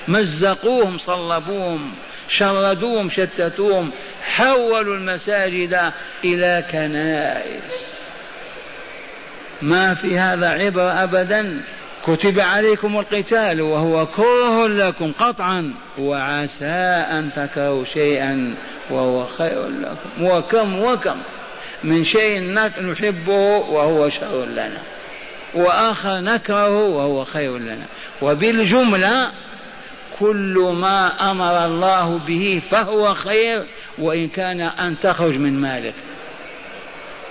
مزقوهم 0.08 0.98
صلبوهم 0.98 1.92
شردوهم 2.30 3.10
شتتوهم 3.10 3.92
حولوا 4.24 4.96
المساجد 4.96 5.92
إلى 6.24 6.66
كنائس. 6.72 7.74
ما 9.62 9.94
في 9.94 10.20
هذا 10.20 10.50
عبرة 10.50 11.04
أبدا. 11.04 11.64
كتب 12.08 12.40
عليكم 12.40 13.00
القتال 13.00 13.62
وهو 13.62 14.06
كره 14.06 14.68
لكم 14.68 15.12
قطعا 15.20 15.74
وعسى 16.00 16.66
أن 17.12 17.30
تكرهوا 17.36 17.84
شيئا 17.84 18.56
وهو 18.90 19.26
خير 19.26 19.68
لكم. 19.68 20.24
وكم 20.24 20.82
وكم 20.82 21.18
من 21.84 22.04
شيء 22.04 22.42
نحبه 22.82 23.58
وهو 23.58 24.10
شر 24.10 24.46
لنا. 24.46 24.82
وآخر 25.54 26.20
نكرهه 26.20 26.84
وهو 26.84 27.24
خير 27.24 27.58
لنا. 27.58 27.86
وبالجملة 28.22 29.32
كل 30.20 30.74
ما 30.82 31.32
أمر 31.32 31.66
الله 31.66 32.18
به 32.18 32.62
فهو 32.72 33.14
خير 33.14 33.66
وإن 33.98 34.28
كان 34.28 34.62
أن 34.62 35.00
تخرج 35.00 35.36
من 35.36 35.62
مالك 35.62 35.96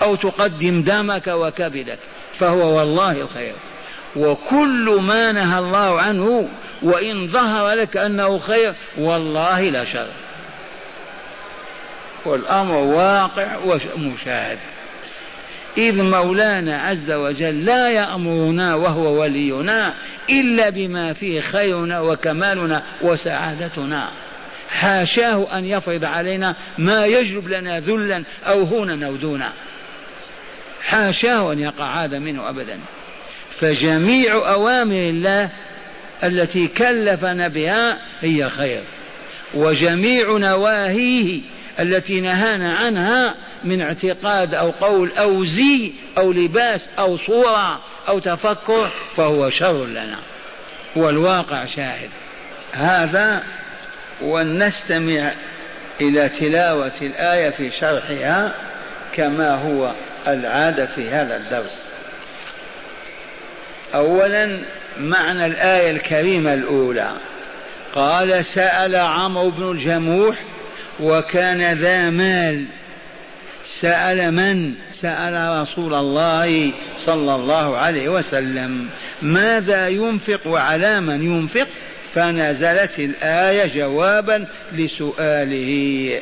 أو 0.01 0.15
تقدم 0.15 0.81
دمك 0.81 1.27
وكبدك 1.27 1.99
فهو 2.33 2.77
والله 2.77 3.11
الخير. 3.11 3.53
وكل 4.15 4.99
ما 5.01 5.31
نهى 5.31 5.59
الله 5.59 6.01
عنه 6.01 6.49
وإن 6.81 7.27
ظهر 7.27 7.69
لك 7.69 7.97
أنه 7.97 8.37
خير 8.37 8.75
والله 8.97 9.61
لا 9.61 9.85
شر. 9.85 10.07
والأمر 12.25 12.75
واقع 12.75 13.57
ومشاهد. 13.95 14.59
إذ 15.77 16.03
مولانا 16.03 16.77
عز 16.77 17.11
وجل 17.11 17.65
لا 17.65 17.89
يأمرنا 17.89 18.75
وهو 18.75 19.21
ولينا 19.21 19.93
إلا 20.29 20.69
بما 20.69 21.13
فيه 21.13 21.41
خيرنا 21.41 21.99
وكمالنا 21.99 22.83
وسعادتنا. 23.01 24.11
حاشاه 24.69 25.57
أن 25.57 25.65
يفرض 25.65 26.05
علينا 26.05 26.55
ما 26.77 27.05
يجلب 27.05 27.47
لنا 27.47 27.79
ذلا 27.79 28.23
أو 28.47 28.63
هونا 28.63 29.07
أو 29.07 29.15
دونا 29.15 29.53
حاشاه 30.81 31.53
أن 31.53 31.59
يقع 31.59 32.03
هذا 32.03 32.19
منه 32.19 32.49
أبدا. 32.49 32.79
فجميع 33.59 34.33
أوامر 34.33 34.95
الله 34.95 35.49
التي 36.23 36.67
كلفنا 36.67 37.47
بها 37.47 37.97
هي 38.21 38.49
خير. 38.49 38.81
وجميع 39.53 40.37
نواهيه 40.37 41.41
التي 41.79 42.21
نهانا 42.21 42.73
عنها 42.73 43.35
من 43.63 43.81
اعتقاد 43.81 44.53
أو 44.53 44.71
قول 44.71 45.11
أو 45.17 45.45
زي 45.45 45.91
أو 46.17 46.31
لباس 46.31 46.89
أو 46.99 47.17
صورة 47.17 47.81
أو 48.07 48.19
تفكر 48.19 48.91
فهو 49.15 49.49
شر 49.49 49.85
لنا. 49.85 50.19
والواقع 50.95 51.65
شاهد. 51.65 52.09
هذا 52.73 53.43
ولنستمع 54.21 55.31
إلى 56.01 56.29
تلاوة 56.29 56.93
الآية 57.01 57.49
في 57.49 57.71
شرحها 57.79 58.55
كما 59.15 59.55
هو 59.55 59.93
العادة 60.27 60.85
في 60.85 61.09
هذا 61.09 61.37
الدرس. 61.37 61.92
أولا 63.95 64.59
معنى 64.99 65.45
الآية 65.45 65.91
الكريمة 65.91 66.53
الأولى. 66.53 67.11
قال 67.95 68.45
سأل 68.45 68.95
عمرو 68.95 69.49
بن 69.49 69.71
الجموح 69.71 70.35
وكان 70.99 71.73
ذا 71.73 72.09
مال. 72.09 72.65
سأل 73.79 74.31
من؟ 74.31 74.73
سأل 74.93 75.61
رسول 75.61 75.93
الله 75.93 76.71
صلى 76.97 77.35
الله 77.35 77.77
عليه 77.77 78.09
وسلم. 78.09 78.89
ماذا 79.21 79.87
ينفق 79.87 80.47
وعلى 80.47 80.99
من 80.99 81.23
ينفق؟ 81.23 81.67
فنزلت 82.15 82.99
الآية 82.99 83.75
جوابا 83.75 84.45
لسؤاله. 84.73 86.21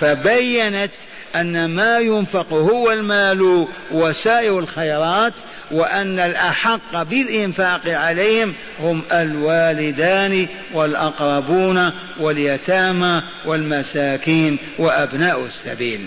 فبينت 0.00 0.92
أن 1.36 1.64
ما 1.64 1.98
ينفق 1.98 2.52
هو 2.52 2.92
المال 2.92 3.66
وسائر 3.90 4.58
الخيرات 4.58 5.32
وأن 5.70 6.18
الأحق 6.18 7.02
بالإنفاق 7.02 7.82
عليهم 7.86 8.54
هم 8.80 9.02
الوالدان 9.12 10.46
والأقربون 10.74 11.90
واليتامى 12.20 13.22
والمساكين 13.46 14.58
وأبناء 14.78 15.44
السبيل. 15.44 16.06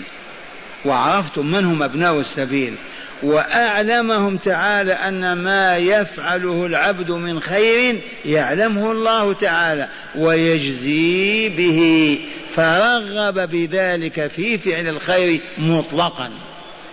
وعرفتم 0.84 1.46
من 1.46 1.64
هم 1.64 1.82
أبناء 1.82 2.20
السبيل. 2.20 2.74
وأعلمهم 3.22 4.36
تعالى 4.36 4.92
أن 4.92 5.32
ما 5.32 5.76
يفعله 5.76 6.66
العبد 6.66 7.10
من 7.10 7.40
خير 7.40 8.00
يعلمه 8.24 8.92
الله 8.92 9.32
تعالى 9.32 9.88
ويجزي 10.14 11.48
به 11.48 12.20
فرغب 12.56 13.50
بذلك 13.50 14.26
في 14.26 14.58
فعل 14.58 14.86
الخير 14.88 15.40
مطلقا 15.58 16.30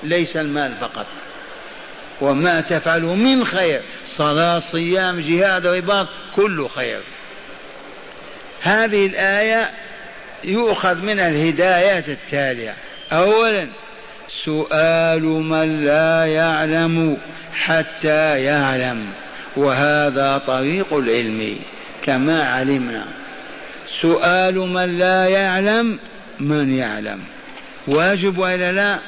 ليس 0.04 0.38
المال 0.38 0.74
فقط. 0.82 1.06
وما 2.22 2.62
تفعله 2.62 3.16
من 3.16 3.46
خير. 3.46 3.82
صلاة 4.06 4.60
صيام 4.60 5.20
جهاد 5.20 5.68
رباط 5.68 6.08
كل 6.36 6.68
خير. 6.68 7.00
هذه 8.62 9.06
الآية 9.06 9.72
يؤخذ 10.44 10.96
منها 10.96 11.30
الهدايات 11.30 12.10
التالية. 12.10 12.76
أولا 13.12 13.68
سؤال 14.28 15.24
من 15.24 15.84
لا 15.86 16.26
يعلم 16.26 17.18
حتى 17.54 18.44
يعلم 18.44 19.06
وهذا 19.56 20.38
طريق 20.38 20.94
العلم 20.94 21.56
كما 22.06 22.44
علمنا. 22.44 23.06
سؤال 24.02 24.56
من 24.56 24.98
لا 24.98 25.28
يعلم 25.28 26.00
من 26.40 26.78
يعلم. 26.78 27.20
واجب 27.88 28.38
وإلا 28.38 28.72
لا؟ 28.72 29.00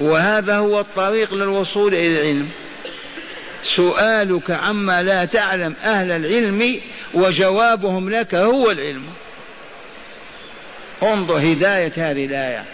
وهذا 0.00 0.56
هو 0.56 0.80
الطريق 0.80 1.34
للوصول 1.34 1.94
إلى 1.94 2.20
العلم. 2.20 2.48
سؤالك 3.62 4.50
عما 4.50 5.02
لا 5.02 5.24
تعلم 5.24 5.74
أهل 5.84 6.10
العلم 6.10 6.80
وجوابهم 7.14 8.10
لك 8.10 8.34
هو 8.34 8.70
العلم. 8.70 9.04
انظر 11.02 11.38
هداية 11.38 11.92
هذه 11.96 12.24
الآية. 12.26 12.64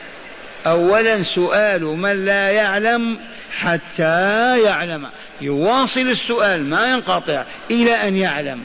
اولا 0.66 1.22
سؤال 1.22 1.82
من 1.82 2.24
لا 2.24 2.50
يعلم 2.50 3.18
حتى 3.58 4.62
يعلم. 4.62 5.06
يواصل 5.40 6.00
السؤال 6.00 6.64
ما 6.64 6.86
ينقطع 6.86 7.44
إلى 7.70 8.08
أن 8.08 8.16
يعلم. 8.16 8.64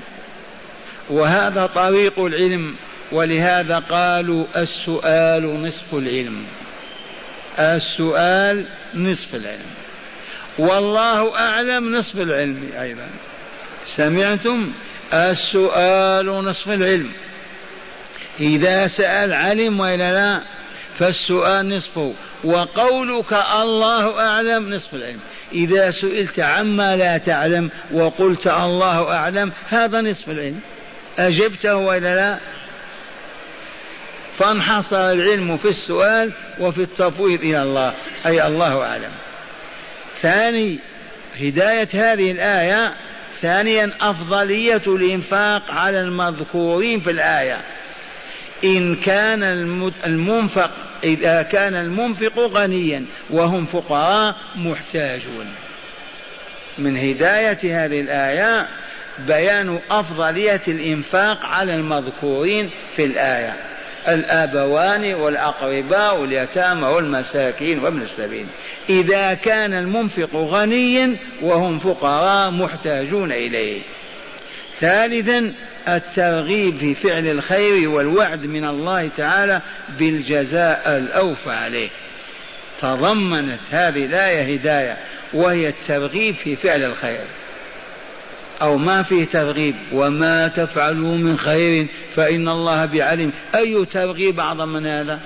وهذا 1.09 1.65
طريق 1.65 2.19
العلم 2.19 2.75
ولهذا 3.11 3.79
قالوا 3.79 4.45
السؤال 4.55 5.63
نصف 5.63 5.93
العلم. 5.93 6.43
السؤال 7.59 8.67
نصف 8.95 9.35
العلم. 9.35 9.69
والله 10.57 11.39
أعلم 11.39 11.95
نصف 11.95 12.15
العلم 12.15 12.71
أيضا. 12.81 13.09
سمعتم؟ 13.95 14.71
السؤال 15.13 16.25
نصف 16.25 16.69
العلم. 16.69 17.11
إذا 18.39 18.87
سأل 18.87 19.33
علم 19.33 19.79
وإلا 19.79 20.11
لا 20.11 20.41
فالسؤال 20.99 21.69
نصفه 21.69 22.13
وقولك 22.43 23.33
الله 23.33 24.21
أعلم 24.27 24.73
نصف 24.73 24.93
العلم. 24.93 25.19
إذا 25.53 25.91
سئلت 25.91 26.39
عما 26.39 26.97
لا 26.97 27.17
تعلم 27.17 27.69
وقلت 27.91 28.47
الله 28.47 29.13
أعلم 29.13 29.51
هذا 29.69 30.01
نصف 30.01 30.29
العلم. 30.29 30.59
أجبته 31.19 31.75
وإلا 31.75 32.15
لا؟ 32.15 32.39
فانحصر 34.39 35.11
العلم 35.11 35.57
في 35.57 35.69
السؤال 35.69 36.31
وفي 36.59 36.81
التفويض 36.81 37.41
إلى 37.41 37.61
الله. 37.61 37.93
أي 38.25 38.47
الله 38.47 38.83
أعلم. 38.83 39.11
ثاني 40.21 40.79
هداية 41.39 41.87
هذه 41.93 42.31
الآية 42.31 42.93
ثانيا 43.41 43.91
أفضلية 44.01 44.81
الإنفاق 44.87 45.71
على 45.71 46.01
المذكورين 46.01 46.99
في 46.99 47.11
الآية. 47.11 47.61
إن 48.63 48.95
كان 48.95 49.43
المنفق 50.05 50.71
إذا 51.03 51.41
كان 51.41 51.75
المنفق 51.75 52.39
غنيا 52.39 53.05
وهم 53.29 53.65
فقراء 53.65 54.35
محتاجون. 54.55 55.53
من 56.77 56.97
هداية 56.97 57.85
هذه 57.85 58.01
الآية 58.01 58.67
بيان 59.27 59.79
أفضلية 59.91 60.61
الإنفاق 60.67 61.45
على 61.45 61.75
المذكورين 61.75 62.69
في 62.95 63.05
الآية. 63.05 63.68
الآبوان 64.13 65.13
والأقرباء 65.13 66.19
واليتامى 66.19 66.87
والمساكين 66.87 67.79
وابن 67.79 68.01
السبيل. 68.01 68.45
إذا 68.89 69.33
كان 69.33 69.73
المنفق 69.73 70.35
غنيا 70.35 71.17
وهم 71.41 71.79
فقراء 71.79 72.51
محتاجون 72.51 73.31
إليه. 73.31 73.81
ثالثا 74.79 75.53
الترغيب 75.87 76.77
في 76.77 76.95
فعل 76.95 77.27
الخير 77.27 77.89
والوعد 77.89 78.45
من 78.45 78.65
الله 78.65 79.09
تعالى 79.17 79.61
بالجزاء 79.99 80.97
الأوفى 80.97 81.51
عليه. 81.51 81.89
تضمنت 82.81 83.59
هذه 83.71 84.05
الآية 84.05 84.53
هداية 84.53 84.97
وهي 85.33 85.69
الترغيب 85.69 86.35
في 86.35 86.55
فعل 86.55 86.83
الخير. 86.83 87.25
أو 88.61 88.77
ما 88.77 89.03
فيه 89.03 89.25
ترغيب 89.25 89.75
وما 89.91 90.47
تفعلوا 90.47 91.17
من 91.17 91.37
خير 91.37 91.87
فإن 92.15 92.49
الله 92.49 92.85
بعلم 92.85 93.31
أي 93.55 93.85
ترغيب 93.85 94.39
أعظم 94.39 94.69
من 94.69 94.85
هذا؟ 94.85 95.19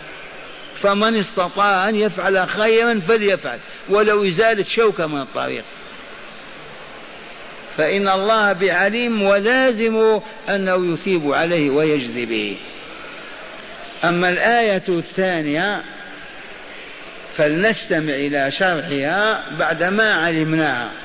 فمن 0.76 1.16
استطاع 1.16 1.90
أن 1.90 1.96
يفعل 1.96 2.48
خيرا 2.48 3.00
فليفعل 3.00 3.60
ولو 3.90 4.28
إزالة 4.28 4.64
شوكة 4.64 5.08
من 5.08 5.22
الطريق. 5.22 5.64
فإن 7.78 8.10
الله 8.10 8.54
بعليم 8.54 9.22
ولازم 9.22 10.20
أنه 10.50 10.94
يثيب 10.94 11.34
عليه 11.34 11.70
ويجزي 11.70 12.26
به. 12.26 12.58
أما 14.04 14.30
الآية 14.30 14.84
الثانية 14.90 15.84
فلنستمع 17.38 18.14
إلى 18.14 18.52
شرحها 18.60 19.44
بعدما 19.60 20.14
علمناها. 20.14 21.03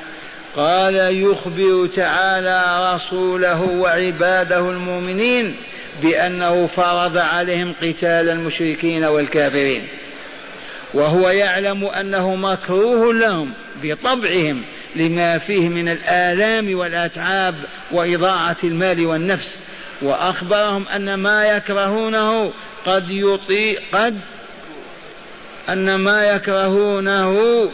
قال 0.59 0.94
يخبر 1.22 1.88
تعالى 1.96 2.92
رسوله 2.94 3.62
وعباده 3.62 4.59
المؤمنين 4.59 5.56
بأنه 6.02 6.66
فرض 6.66 7.16
عليهم 7.16 7.74
قتال 7.82 8.28
المشركين 8.28 9.04
والكافرين. 9.04 9.88
وهو 10.94 11.28
يعلم 11.28 11.84
أنه 11.84 12.34
مكروه 12.34 13.14
لهم 13.14 13.52
بطبعهم 13.82 14.62
لما 14.96 15.38
فيه 15.38 15.68
من 15.68 15.88
الآلام 15.88 16.78
والأتعاب 16.78 17.54
وإضاعة 17.92 18.56
المال 18.64 19.06
والنفس. 19.06 19.62
وأخبرهم 20.02 20.88
أن 20.88 21.14
ما 21.14 21.46
يكرهونه 21.56 22.52
قد 22.86 23.11
يطيق 23.11 23.82
قد 23.92 24.20
أن 25.68 25.94
ما 25.94 26.24
يكرهونه 26.24 27.70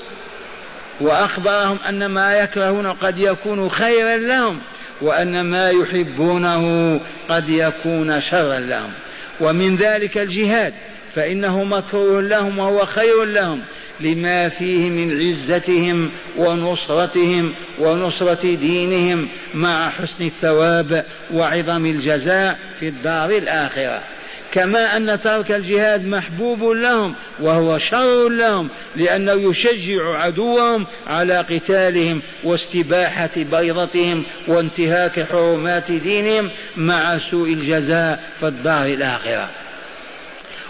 وأخبرهم 1.01 1.79
أن 1.89 2.07
ما 2.07 2.39
يكرهون 2.39 2.87
قد 2.87 3.19
يكون 3.19 3.69
خيرا 3.69 4.17
لهم 4.17 4.61
وأن 5.03 5.41
ما 5.41 5.71
يحبونه 5.71 7.01
قد 7.29 7.49
يكون 7.49 8.21
شرا 8.21 8.59
لهم. 8.59 8.91
ومن 9.41 9.77
ذلك 9.77 10.19
الجهاد 10.19 10.75
فإنه 11.15 11.65
مكروه 11.65 12.23
لهم 12.23 12.59
وهو 12.59 12.87
خير 12.87 13.25
لهم 13.25 13.61
لما 14.01 14.49
فيه 14.49 14.91
من 14.91 15.21
عزتهم 15.21 16.11
ونصرتهم 16.37 17.55
ونصرة 17.79 18.55
دينهم 18.55 19.29
مع 19.55 19.91
حسن 19.91 20.27
الثواب 20.27 21.05
وعظم 21.33 21.87
الجزاء 21.87 22.59
في 22.81 22.89
الدار 22.89 23.31
الآخرة. 23.31 24.03
كما 24.55 24.97
أن 24.97 25.21
ترك 25.21 25.51
الجهاد 25.51 26.07
محبوب 26.07 26.63
لهم 26.65 27.15
وهو 27.41 27.79
شر 27.79 28.29
لهم 28.29 28.69
لأنه 28.97 29.33
يشجع 29.33 30.19
عدوهم 30.19 30.87
على 31.07 31.37
قتالهم 31.39 32.23
واستباحة 32.45 33.31
بيضتهم 33.37 34.25
وانتهاك 34.49 35.27
حرمات 35.31 35.93
دينهم 35.93 36.51
مع 36.77 37.19
سوء 37.19 37.53
الجزاء 37.53 38.23
في 38.41 38.47
الدار 38.47 38.87
الآخرة. 38.87 39.51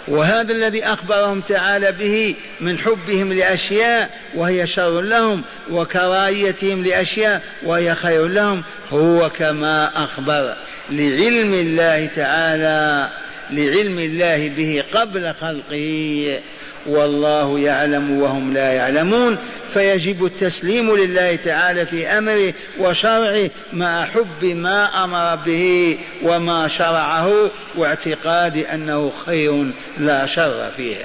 وهذا 0.09 0.53
الذي 0.53 0.85
أخبرهم 0.85 1.41
تعالى 1.41 1.93
به 1.93 2.35
من 2.61 2.79
حبهم 2.79 3.33
لأشياء 3.33 4.11
وهي 4.35 4.67
شر 4.67 5.01
لهم 5.01 5.43
وكراهيتهم 5.71 6.85
لأشياء 6.85 7.43
وهي 7.63 7.95
خير 7.95 8.27
لهم 8.27 8.63
هو 8.91 9.31
كما 9.31 10.05
أخبر 10.05 10.57
لعلم 10.91 11.55
الله 11.55 12.07
تعالى 12.07 13.09
لعلم 13.51 13.99
الله 13.99 14.49
به 14.49 14.85
قبل 14.93 15.33
خلقه 15.33 16.41
والله 16.87 17.59
يعلم 17.59 18.21
وهم 18.21 18.55
لا 18.55 18.73
يعلمون. 18.73 19.39
فيجب 19.75 20.25
التسليم 20.25 20.97
لله 20.97 21.37
تعالى 21.37 21.87
في 21.87 22.07
أمره 22.07 22.55
وشرعه 22.79 23.51
مع 23.73 24.07
حب 24.07 24.45
ما 24.45 25.05
أمر 25.05 25.37
به 25.37 25.99
وما 26.23 26.69
شرعه 26.69 27.51
واعتقاد 27.77 28.57
أنه 28.57 29.11
خير 29.11 29.73
لا 29.99 30.27
شر 30.27 30.71
فيه. 30.77 30.97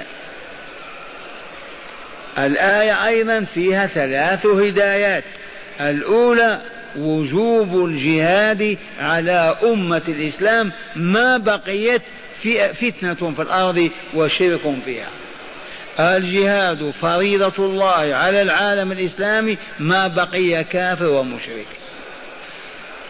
الآية 2.38 3.06
أيضا 3.06 3.40
فيها 3.40 3.86
ثلاث 3.86 4.46
هدايات. 4.46 5.24
الأولى 5.80 6.60
وجوب 6.96 7.84
الجهاد 7.86 8.78
على 9.00 9.56
أمة 9.62 10.02
الإسلام 10.08 10.72
ما 10.96 11.36
بقيت 11.36 12.02
فتنة 12.72 13.30
في 13.30 13.42
الأرض 13.42 13.90
وشرك 14.14 14.74
فيها. 14.84 15.10
الجهاد 16.00 16.90
فريضة 16.90 17.66
الله 17.66 18.14
على 18.14 18.42
العالم 18.42 18.92
الإسلامي 18.92 19.58
ما 19.78 20.06
بقي 20.06 20.64
كافر 20.64 21.06
ومشرك. 21.06 21.66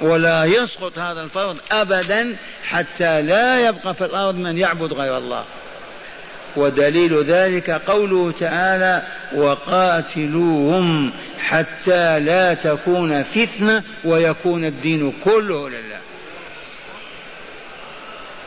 ولا 0.01 0.45
يسقط 0.45 0.99
هذا 0.99 1.20
الفرض 1.20 1.57
أبدا 1.72 2.37
حتى 2.64 3.22
لا 3.22 3.68
يبقى 3.68 3.95
في 3.95 4.05
الأرض 4.05 4.35
من 4.35 4.59
يعبد 4.59 4.93
غير 4.93 5.18
الله. 5.18 5.45
ودليل 6.57 7.24
ذلك 7.24 7.70
قوله 7.70 8.33
تعالى 8.41 9.03
وقاتلوهم 9.35 11.12
حتى 11.39 12.20
لا 12.20 12.55
تكون 12.55 13.22
فتنة 13.22 13.83
ويكون 14.05 14.64
الدين 14.64 15.12
كله 15.24 15.68
لله. 15.68 15.99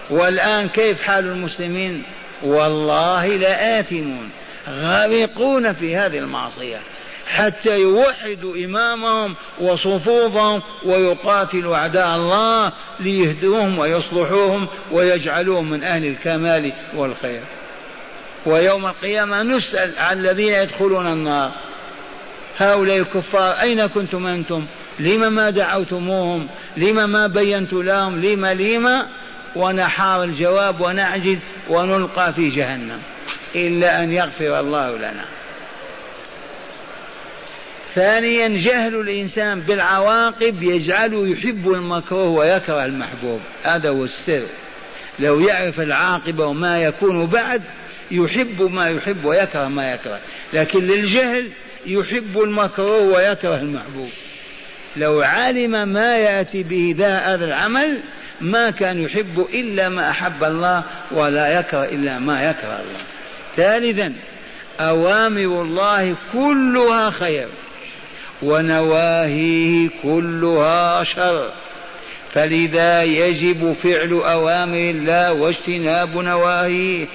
والآن 0.09 0.69
كيف 0.69 1.01
حال 1.01 1.25
المسلمين؟ 1.25 2.03
والله 2.43 3.27
لآثمون 3.27 4.29
غارقون 4.69 5.73
في 5.73 5.95
هذه 5.95 6.17
المعصية 6.17 6.79
حتى 7.27 7.79
يوحدوا 7.79 8.55
إمامهم 8.65 9.35
وصفوفهم 9.59 10.61
ويقاتلوا 10.83 11.75
أعداء 11.75 12.15
الله 12.15 12.71
ليهدوهم 12.99 13.79
ويصلحوهم 13.79 14.67
ويجعلوهم 14.91 15.69
من 15.69 15.83
أهل 15.83 16.05
الكمال 16.05 16.73
والخير. 16.95 17.41
ويوم 18.45 18.85
القيامة 18.85 19.41
نسأل 19.43 19.99
عن 19.99 20.19
الذين 20.19 20.53
يدخلون 20.53 21.07
النار 21.07 21.55
هؤلاء 22.57 22.97
الكفار 22.97 23.53
أين 23.61 23.85
كنتم 23.85 24.27
أنتم؟ 24.27 24.65
لم 24.99 25.33
ما 25.33 25.49
دعوتموهم؟ 25.49 26.47
لم 26.77 27.09
ما 27.09 27.27
بينت 27.27 27.73
لهم؟ 27.73 28.21
لم 28.21 28.45
لم 28.45 29.07
ونحار 29.55 30.23
الجواب 30.23 30.81
ونعجز 30.81 31.37
ونلقى 31.69 32.33
في 32.33 32.49
جهنم. 32.49 32.99
إلا 33.55 34.03
أن 34.03 34.11
يغفر 34.11 34.59
الله 34.59 34.97
لنا. 34.97 35.25
ثانيا 37.95 38.47
جهل 38.47 38.95
الإنسان 38.95 39.59
بالعواقب 39.59 40.63
يجعله 40.63 41.27
يحب 41.27 41.71
المكروه 41.71 42.27
ويكره 42.27 42.85
المحبوب. 42.85 43.39
هذا 43.63 43.89
هو 43.89 44.03
السر. 44.03 44.43
لو 45.19 45.39
يعرف 45.39 45.79
العاقبة 45.79 46.45
وما 46.45 46.83
يكون 46.83 47.27
بعد 47.27 47.61
يحب 48.11 48.61
ما 48.61 48.89
يحب 48.89 49.25
ويكره 49.25 49.67
ما 49.67 49.91
يكره. 49.91 50.19
لكن 50.53 50.87
للجهل 50.87 51.49
يحب 51.85 52.41
المكروه 52.41 53.01
ويكره 53.01 53.55
المحبوب. 53.55 54.09
لو 54.97 55.21
علم 55.21 55.87
ما 55.87 56.17
يأتي 56.17 56.63
به 56.63 56.95
ذا 56.97 57.17
هذا 57.17 57.45
العمل 57.45 57.99
ما 58.41 58.69
كان 58.69 59.03
يحب 59.03 59.47
إلا 59.53 59.89
ما 59.89 60.09
أحب 60.09 60.43
الله 60.43 60.83
ولا 61.11 61.59
يكره 61.59 61.83
إلا 61.83 62.19
ما 62.19 62.49
يكره 62.49 62.67
الله. 62.67 63.01
ثالثا 63.57 64.13
أوامر 64.79 65.61
الله 65.61 66.15
كلها 66.33 67.09
خير 67.09 67.47
ونواهيه 68.41 69.89
كلها 70.03 71.03
شر. 71.03 71.49
فلذا 72.33 73.03
يجب 73.03 73.73
فعل 73.73 74.11
أوامر 74.13 74.89
الله 74.89 75.33
واجتناب 75.33 76.17
نواهيه. 76.17 77.07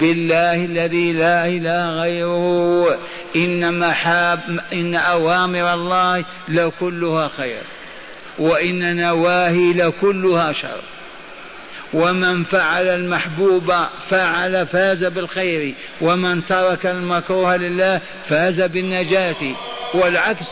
بالله 0.00 0.64
الذي 0.64 1.12
لا 1.12 1.46
إله 1.46 1.86
غيره 2.00 2.98
إن 3.36 3.78
محاب 3.78 4.60
إن 4.72 4.94
أوامر 4.94 5.74
الله 5.74 6.24
لكلها 6.48 7.28
خير. 7.28 7.62
وإن 8.38 8.96
نواهي 8.96 9.72
لكلها 9.72 10.52
شر. 10.52 10.80
ومن 11.94 12.44
فعل 12.44 12.88
المحبوب 12.88 13.72
فعل 14.08 14.66
فاز 14.66 15.04
بالخير 15.04 15.74
ومن 16.00 16.44
ترك 16.44 16.86
المكروه 16.86 17.56
لله 17.56 18.00
فاز 18.28 18.60
بالنجاة 18.60 19.54
والعكس 19.94 20.46